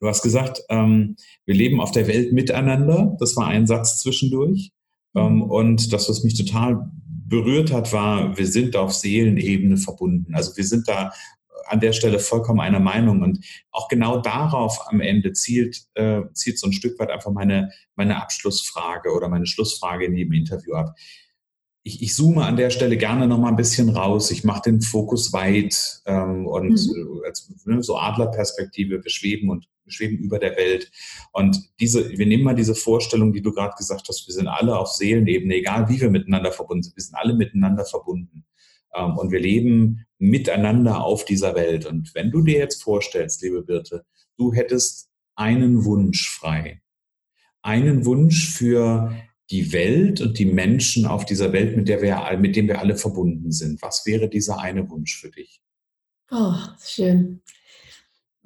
Du 0.00 0.08
hast 0.08 0.22
gesagt, 0.22 0.64
ähm, 0.68 1.14
wir 1.46 1.54
leben 1.54 1.80
auf 1.80 1.92
der 1.92 2.08
Welt 2.08 2.32
miteinander. 2.32 3.16
Das 3.20 3.36
war 3.36 3.46
ein 3.46 3.68
Satz 3.68 4.00
zwischendurch. 4.00 4.72
Ähm, 5.14 5.42
und 5.42 5.92
das, 5.92 6.08
was 6.08 6.24
mich 6.24 6.36
total 6.36 6.90
berührt 7.34 7.72
hat, 7.72 7.92
war, 7.92 8.36
wir 8.36 8.46
sind 8.46 8.76
auf 8.76 8.92
Seelenebene 8.92 9.76
verbunden. 9.76 10.34
Also 10.34 10.56
wir 10.56 10.64
sind 10.64 10.86
da 10.86 11.12
an 11.66 11.80
der 11.80 11.92
Stelle 11.92 12.18
vollkommen 12.18 12.60
einer 12.60 12.80
Meinung. 12.80 13.22
Und 13.22 13.44
auch 13.70 13.88
genau 13.88 14.20
darauf 14.20 14.78
am 14.88 15.00
Ende 15.00 15.32
zielt, 15.32 15.82
äh, 15.94 16.22
zielt 16.32 16.58
so 16.58 16.68
ein 16.68 16.72
Stück 16.72 16.98
weit 16.98 17.10
einfach 17.10 17.32
meine, 17.32 17.70
meine 17.96 18.22
Abschlussfrage 18.22 19.12
oder 19.12 19.28
meine 19.28 19.46
Schlussfrage 19.46 20.04
in 20.04 20.16
jedem 20.16 20.34
Interview 20.34 20.74
ab. 20.74 20.94
Ich, 21.82 22.02
ich 22.02 22.14
zoome 22.14 22.44
an 22.44 22.56
der 22.56 22.70
Stelle 22.70 22.96
gerne 22.96 23.26
noch 23.26 23.38
mal 23.38 23.48
ein 23.48 23.56
bisschen 23.56 23.90
raus. 23.90 24.30
Ich 24.30 24.44
mache 24.44 24.70
den 24.70 24.80
Fokus 24.80 25.32
weit 25.32 26.02
ähm, 26.06 26.46
und 26.46 26.70
mhm. 26.70 27.22
als, 27.26 27.52
ne, 27.64 27.82
so 27.82 27.96
Adlerperspektive, 27.96 29.02
wir 29.02 29.10
schweben 29.10 29.50
und 29.50 29.66
schweben 29.86 30.18
über 30.18 30.38
der 30.38 30.56
Welt. 30.56 30.90
Und 31.32 31.58
diese, 31.80 32.10
wir 32.10 32.26
nehmen 32.26 32.44
mal 32.44 32.54
diese 32.54 32.74
Vorstellung, 32.74 33.32
die 33.32 33.42
du 33.42 33.52
gerade 33.52 33.74
gesagt 33.76 34.08
hast, 34.08 34.26
wir 34.26 34.34
sind 34.34 34.48
alle 34.48 34.78
auf 34.78 34.88
Seelenebene, 34.88 35.56
egal 35.56 35.88
wie 35.88 36.00
wir 36.00 36.10
miteinander 36.10 36.52
verbunden 36.52 36.82
sind, 36.82 36.96
wir 36.96 37.02
sind 37.02 37.14
alle 37.14 37.34
miteinander 37.34 37.84
verbunden. 37.84 38.44
Ähm, 38.94 39.16
und 39.16 39.30
wir 39.30 39.40
leben 39.40 40.06
miteinander 40.18 41.02
auf 41.02 41.24
dieser 41.24 41.54
Welt. 41.54 41.86
Und 41.86 42.14
wenn 42.14 42.30
du 42.30 42.42
dir 42.42 42.58
jetzt 42.58 42.82
vorstellst, 42.82 43.42
liebe 43.42 43.62
Birte, 43.62 44.04
du 44.36 44.52
hättest 44.52 45.10
einen 45.34 45.84
Wunsch 45.84 46.30
frei, 46.30 46.80
einen 47.62 48.04
Wunsch 48.04 48.50
für 48.50 49.14
die 49.50 49.72
Welt 49.72 50.20
und 50.20 50.38
die 50.38 50.46
Menschen 50.46 51.06
auf 51.06 51.26
dieser 51.26 51.52
Welt, 51.52 51.76
mit 51.76 51.88
der 51.88 52.00
wir, 52.00 52.38
mit 52.38 52.56
dem 52.56 52.68
wir 52.68 52.80
alle 52.80 52.96
verbunden 52.96 53.52
sind. 53.52 53.82
Was 53.82 54.06
wäre 54.06 54.28
dieser 54.28 54.58
eine 54.58 54.88
Wunsch 54.88 55.18
für 55.20 55.30
dich? 55.30 55.60
Oh, 56.30 56.56
schön. 56.82 57.42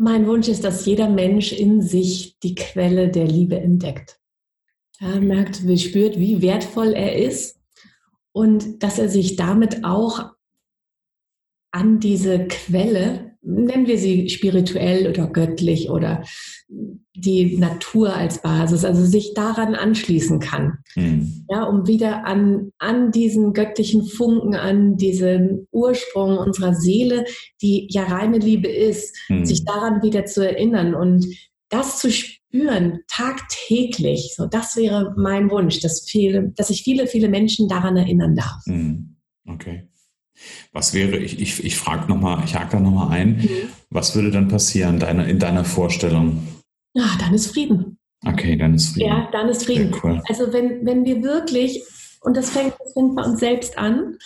Mein 0.00 0.28
Wunsch 0.28 0.46
ist, 0.46 0.62
dass 0.62 0.86
jeder 0.86 1.08
Mensch 1.08 1.52
in 1.52 1.82
sich 1.82 2.38
die 2.38 2.54
Quelle 2.54 3.08
der 3.08 3.26
Liebe 3.26 3.58
entdeckt. 3.58 4.20
Er 5.00 5.20
merkt, 5.20 5.66
wie 5.66 5.76
spürt, 5.76 6.18
wie 6.18 6.40
wertvoll 6.40 6.92
er 6.92 7.16
ist 7.16 7.60
und 8.30 8.84
dass 8.84 9.00
er 9.00 9.08
sich 9.08 9.34
damit 9.34 9.84
auch 9.84 10.30
an 11.72 11.98
diese 11.98 12.46
Quelle, 12.46 13.36
nennen 13.42 13.88
wir 13.88 13.98
sie 13.98 14.28
spirituell 14.28 15.08
oder 15.08 15.26
göttlich 15.26 15.90
oder 15.90 16.24
die 17.20 17.56
Natur 17.56 18.14
als 18.14 18.42
Basis, 18.42 18.84
also 18.84 19.04
sich 19.04 19.34
daran 19.34 19.74
anschließen 19.74 20.40
kann, 20.40 20.78
mhm. 20.94 21.44
ja, 21.48 21.64
um 21.64 21.86
wieder 21.86 22.24
an, 22.26 22.70
an 22.78 23.10
diesen 23.10 23.52
göttlichen 23.52 24.04
Funken, 24.04 24.54
an 24.54 24.96
diesen 24.96 25.66
Ursprung 25.70 26.38
unserer 26.38 26.74
Seele, 26.74 27.24
die 27.62 27.88
ja 27.90 28.04
reine 28.04 28.38
Liebe 28.38 28.68
ist, 28.68 29.16
mhm. 29.28 29.44
sich 29.44 29.64
daran 29.64 30.02
wieder 30.02 30.24
zu 30.24 30.46
erinnern 30.46 30.94
und 30.94 31.26
das 31.68 31.98
zu 31.98 32.10
spüren, 32.10 33.00
tagtäglich, 33.08 34.34
so 34.36 34.46
das 34.46 34.76
wäre 34.76 35.14
mein 35.16 35.50
Wunsch, 35.50 35.80
dass, 35.80 36.08
viele, 36.08 36.52
dass 36.56 36.68
sich 36.68 36.82
viele, 36.82 37.06
viele 37.06 37.28
Menschen 37.28 37.68
daran 37.68 37.96
erinnern 37.96 38.34
darf. 38.34 38.66
Mhm. 38.66 39.16
Okay. 39.46 39.88
Was 40.72 40.94
wäre, 40.94 41.16
ich, 41.16 41.40
ich, 41.40 41.64
ich 41.64 41.76
frage 41.76 42.08
nochmal, 42.08 42.42
ich 42.44 42.54
hake 42.54 42.70
da 42.72 42.80
nochmal 42.80 43.10
ein, 43.10 43.38
mhm. 43.38 43.68
was 43.90 44.14
würde 44.14 44.30
dann 44.30 44.48
passieren 44.48 44.98
deine, 44.98 45.28
in 45.28 45.38
deiner 45.38 45.64
Vorstellung? 45.64 46.46
Ah, 46.96 47.16
dann 47.20 47.34
ist 47.34 47.52
Frieden. 47.52 47.98
Okay, 48.26 48.56
dann 48.56 48.74
ist 48.74 48.94
Frieden. 48.94 49.08
Ja, 49.08 49.28
dann 49.32 49.48
ist 49.48 49.64
Frieden. 49.64 49.94
Cool. 50.02 50.20
Also 50.28 50.52
wenn, 50.52 50.84
wenn 50.84 51.04
wir 51.04 51.22
wirklich, 51.22 51.82
und 52.22 52.36
das 52.36 52.50
fängt, 52.50 52.74
das 52.78 52.92
fängt 52.92 53.14
bei 53.14 53.22
uns 53.22 53.40
selbst 53.40 53.78
an, 53.78 54.16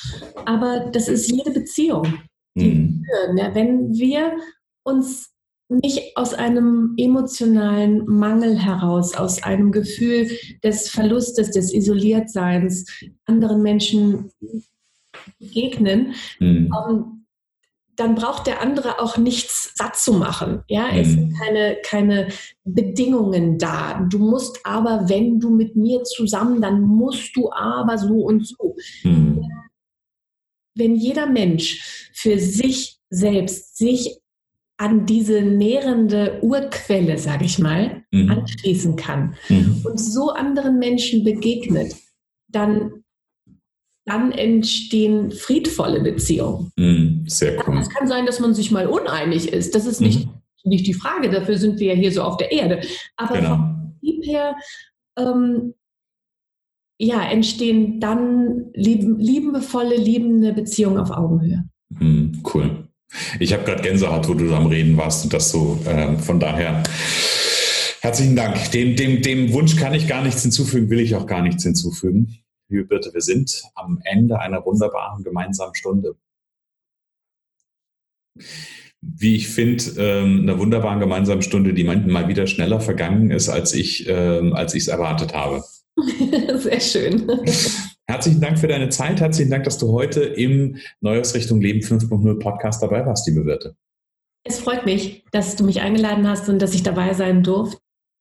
aber 0.46 0.90
das 0.92 1.09
ist 1.09 1.31
jede 1.31 1.51
Beziehung, 1.51 2.20
die 2.55 2.75
mhm. 2.75 3.07
Ja, 3.37 3.55
wenn 3.55 3.92
wir 3.92 4.33
uns 4.83 5.33
nicht 5.68 6.16
aus 6.16 6.35
einem 6.35 6.94
emotionalen 6.98 8.05
Mangel 8.07 8.59
heraus, 8.59 9.14
aus 9.14 9.42
einem 9.42 9.72
Gefühl 9.72 10.31
des 10.62 10.90
Verlustes, 10.90 11.51
des 11.51 11.72
Isoliertseins 11.72 12.87
anderen 13.25 13.62
Menschen 13.62 14.31
begegnen, 15.38 16.14
mhm. 16.40 16.70
um, 16.88 17.21
dann 17.96 18.14
braucht 18.14 18.46
der 18.46 18.62
andere 18.62 19.00
auch 19.00 19.18
nichts 19.18 19.72
satt 19.74 19.96
zu 19.96 20.14
machen. 20.14 20.62
Ja, 20.68 20.90
mhm. 20.90 20.98
es 20.98 21.09
sind 21.09 21.35
keine, 21.38 21.76
keine 21.85 22.28
Bedingungen 22.64 23.59
da. 23.59 24.07
Du 24.11 24.18
musst 24.18 24.61
aber, 24.64 25.09
wenn 25.09 25.40
du 25.40 25.50
mit 25.50 25.76
mir 25.76 26.02
zusammen, 26.05 26.61
dann 26.62 26.81
musst 26.81 27.37
du 27.37 27.52
aber 27.52 27.98
so 27.98 28.24
und 28.24 28.46
so. 28.46 28.76
Mhm. 29.05 29.42
Wenn 30.74 30.96
jeder 30.96 31.26
Mensch 31.26 32.11
für 32.14 32.38
sich 32.38 32.98
selbst 33.11 33.76
sich 33.76 34.18
an 34.78 35.05
diese 35.05 35.42
nährende 35.42 36.40
Urquelle, 36.42 37.18
sage 37.18 37.44
ich 37.44 37.59
mal, 37.59 38.02
mhm. 38.11 38.31
anschließen 38.31 38.96
kann 38.96 39.37
mhm. 39.48 39.83
und 39.85 40.00
so 40.00 40.31
anderen 40.31 40.78
Menschen 40.78 41.24
begegnet, 41.24 41.94
dann 42.48 43.01
dann 44.04 44.32
entstehen 44.32 45.30
friedvolle 45.30 46.00
Beziehungen. 46.00 46.72
Mm, 46.76 47.26
sehr 47.26 47.56
cool. 47.66 47.78
Es 47.78 47.88
kann 47.88 48.08
sein, 48.08 48.26
dass 48.26 48.40
man 48.40 48.54
sich 48.54 48.70
mal 48.70 48.86
uneinig 48.86 49.52
ist. 49.52 49.74
Das 49.74 49.86
ist 49.86 50.00
nicht, 50.00 50.26
mhm. 50.26 50.32
nicht 50.64 50.86
die 50.86 50.94
Frage. 50.94 51.30
Dafür 51.30 51.56
sind 51.56 51.78
wir 51.78 51.94
ja 51.94 51.94
hier 51.94 52.12
so 52.12 52.22
auf 52.22 52.36
der 52.36 52.50
Erde. 52.50 52.80
Aber 53.16 53.36
genau. 53.36 53.56
vom 53.56 53.98
Prinzip 54.00 54.26
her 54.26 54.56
ähm, 55.16 55.74
ja, 56.98 57.22
entstehen 57.22 58.00
dann 58.00 58.70
lieb, 58.74 59.04
liebevolle, 59.18 59.96
liebende 59.96 60.52
Beziehungen 60.52 60.98
auf 60.98 61.10
Augenhöhe. 61.10 61.64
Mm, 61.90 62.42
cool. 62.52 62.88
Ich 63.38 63.52
habe 63.52 63.64
gerade 63.64 63.82
Gänsehaut, 63.82 64.28
wo 64.28 64.34
du 64.34 64.52
am 64.54 64.66
Reden 64.66 64.96
warst 64.96 65.24
und 65.24 65.32
das 65.32 65.50
so. 65.50 65.78
Äh, 65.84 66.18
von 66.18 66.40
daher 66.40 66.82
herzlichen 68.00 68.34
Dank. 68.34 68.72
Dem, 68.72 68.96
dem, 68.96 69.22
dem 69.22 69.52
Wunsch 69.52 69.76
kann 69.76 69.94
ich 69.94 70.08
gar 70.08 70.22
nichts 70.22 70.42
hinzufügen, 70.42 70.90
will 70.90 70.98
ich 70.98 71.14
auch 71.14 71.26
gar 71.26 71.42
nichts 71.42 71.62
hinzufügen 71.62 72.41
liebe 72.72 72.87
Birte, 72.87 73.12
wir 73.14 73.20
sind 73.20 73.62
am 73.74 74.00
Ende 74.04 74.40
einer 74.40 74.64
wunderbaren 74.64 75.22
gemeinsamen 75.22 75.74
Stunde. 75.74 76.16
Wie 79.00 79.37
ich 79.37 79.48
finde, 79.48 79.85
ähm, 79.98 80.40
einer 80.42 80.58
wunderbaren 80.58 81.00
gemeinsamen 81.00 81.42
Stunde, 81.42 81.74
die 81.74 81.85
mal 81.85 82.28
wieder 82.28 82.46
schneller 82.46 82.80
vergangen 82.80 83.30
ist, 83.30 83.48
als 83.48 83.74
ich 83.74 84.08
ähm, 84.08 84.54
als 84.54 84.74
es 84.74 84.88
erwartet 84.88 85.35
habe. 85.35 85.62
Sehr 86.58 86.80
schön. 86.80 87.28
Herzlichen 88.06 88.40
Dank 88.40 88.58
für 88.58 88.68
deine 88.68 88.88
Zeit. 88.88 89.20
Herzlichen 89.20 89.50
Dank, 89.50 89.64
dass 89.64 89.78
du 89.78 89.92
heute 89.92 90.22
im 90.22 90.78
Neuausrichtung 91.00 91.61
Leben 91.61 91.80
5.0 91.80 92.38
Podcast 92.38 92.82
dabei 92.82 93.04
warst, 93.04 93.26
liebe 93.28 93.44
Wirte. 93.44 93.76
Es 94.44 94.58
freut 94.61 94.87
mich, 94.87 95.24
dass 95.30 95.56
du 95.56 95.64
mich 95.64 95.80
eingeladen 95.80 96.26
hast 96.26 96.48
und 96.48 96.61
dass 96.61 96.74
ich 96.74 96.82
dabei 96.82 97.14
sein 97.14 97.42
durfte. 97.42 97.78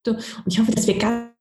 Und 0.08 0.48
ich 0.48 0.60
hoffe, 0.60 0.72
dass 0.72 0.88
wir 0.88 0.98
ganz 0.98 1.32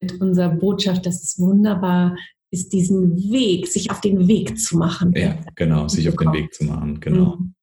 mit 0.00 0.20
unserer 0.20 0.50
Botschaft, 0.50 1.06
dass 1.06 1.22
es 1.22 1.38
wunderbar 1.38 2.16
ist, 2.50 2.72
diesen 2.72 3.16
Weg, 3.16 3.66
sich 3.66 3.90
auf 3.90 4.00
den 4.00 4.28
Weg 4.28 4.58
zu 4.58 4.76
machen. 4.76 5.12
Ja, 5.16 5.38
genau, 5.54 5.88
sich 5.88 6.08
auf 6.08 6.16
den 6.16 6.32
Weg 6.32 6.54
zu 6.54 6.64
machen, 6.64 7.00
genau. 7.00 7.36
Mhm. 7.36 7.54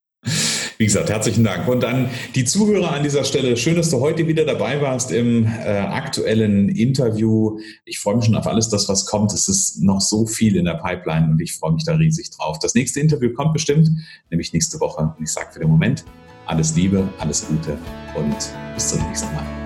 Wie 0.77 0.85
gesagt, 0.85 1.09
herzlichen 1.09 1.43
Dank. 1.43 1.67
Und 1.67 1.83
an 1.85 2.09
die 2.33 2.45
Zuhörer 2.45 2.93
an 2.93 3.03
dieser 3.03 3.23
Stelle, 3.23 3.55
schön, 3.57 3.75
dass 3.75 3.89
du 3.89 3.99
heute 3.99 4.27
wieder 4.27 4.45
dabei 4.45 4.81
warst 4.81 5.11
im 5.11 5.45
äh, 5.45 5.49
aktuellen 5.49 6.69
Interview. 6.69 7.59
Ich 7.85 7.99
freue 7.99 8.15
mich 8.15 8.25
schon 8.25 8.35
auf 8.35 8.47
alles 8.47 8.69
das, 8.69 8.89
was 8.89 9.05
kommt. 9.05 9.31
Es 9.33 9.47
ist 9.47 9.83
noch 9.83 10.01
so 10.01 10.25
viel 10.25 10.55
in 10.55 10.65
der 10.65 10.75
Pipeline 10.75 11.29
und 11.31 11.41
ich 11.41 11.53
freue 11.53 11.73
mich 11.73 11.83
da 11.85 11.95
riesig 11.95 12.31
drauf. 12.31 12.57
Das 12.59 12.73
nächste 12.73 12.99
Interview 12.99 13.31
kommt 13.33 13.53
bestimmt, 13.53 13.89
nämlich 14.31 14.51
nächste 14.51 14.79
Woche. 14.79 15.13
Und 15.17 15.23
ich 15.23 15.31
sage 15.31 15.53
für 15.53 15.59
den 15.59 15.69
Moment 15.69 16.03
alles 16.47 16.75
Liebe, 16.75 17.07
alles 17.19 17.47
Gute 17.47 17.77
und 18.15 18.35
bis 18.75 18.89
zum 18.89 19.07
nächsten 19.07 19.33
Mal. 19.33 19.62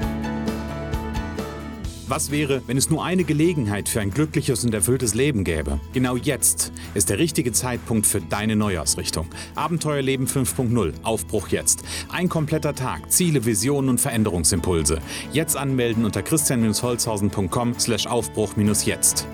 Was 2.10 2.32
wäre, 2.32 2.62
wenn 2.68 2.78
es 2.78 2.90
nur 2.90 3.04
eine 3.04 3.26
Gelegenheit 3.26 3.90
für 3.90 4.00
ein 4.00 4.12
glückliches 4.12 4.64
und 4.64 4.74
erfülltes 4.74 5.14
Leben 5.14 5.44
gäbe? 5.44 5.82
Genau 5.92 6.16
jetzt 6.16 6.72
ist 6.94 7.10
der 7.10 7.20
richtige 7.20 7.52
Zeitpunkt 7.52 8.08
für 8.08 8.22
deine 8.22 8.56
Neuausrichtung. 8.56 9.28
Abenteuerleben 9.56 10.26
5.0, 10.26 10.94
Aufbruch 11.04 11.50
jetzt. 11.50 11.84
Ein 12.10 12.30
kompletter 12.30 12.74
Tag, 12.74 13.12
Ziele, 13.12 13.44
Visionen 13.44 13.90
und 13.90 14.00
Veränderungsimpulse. 14.00 15.02
Jetzt 15.34 15.58
anmelden 15.58 16.06
unter 16.06 16.22
christian-holzhausen.com 16.22 17.78
slash 17.78 18.08
Aufbruch-jetzt. 18.08 19.28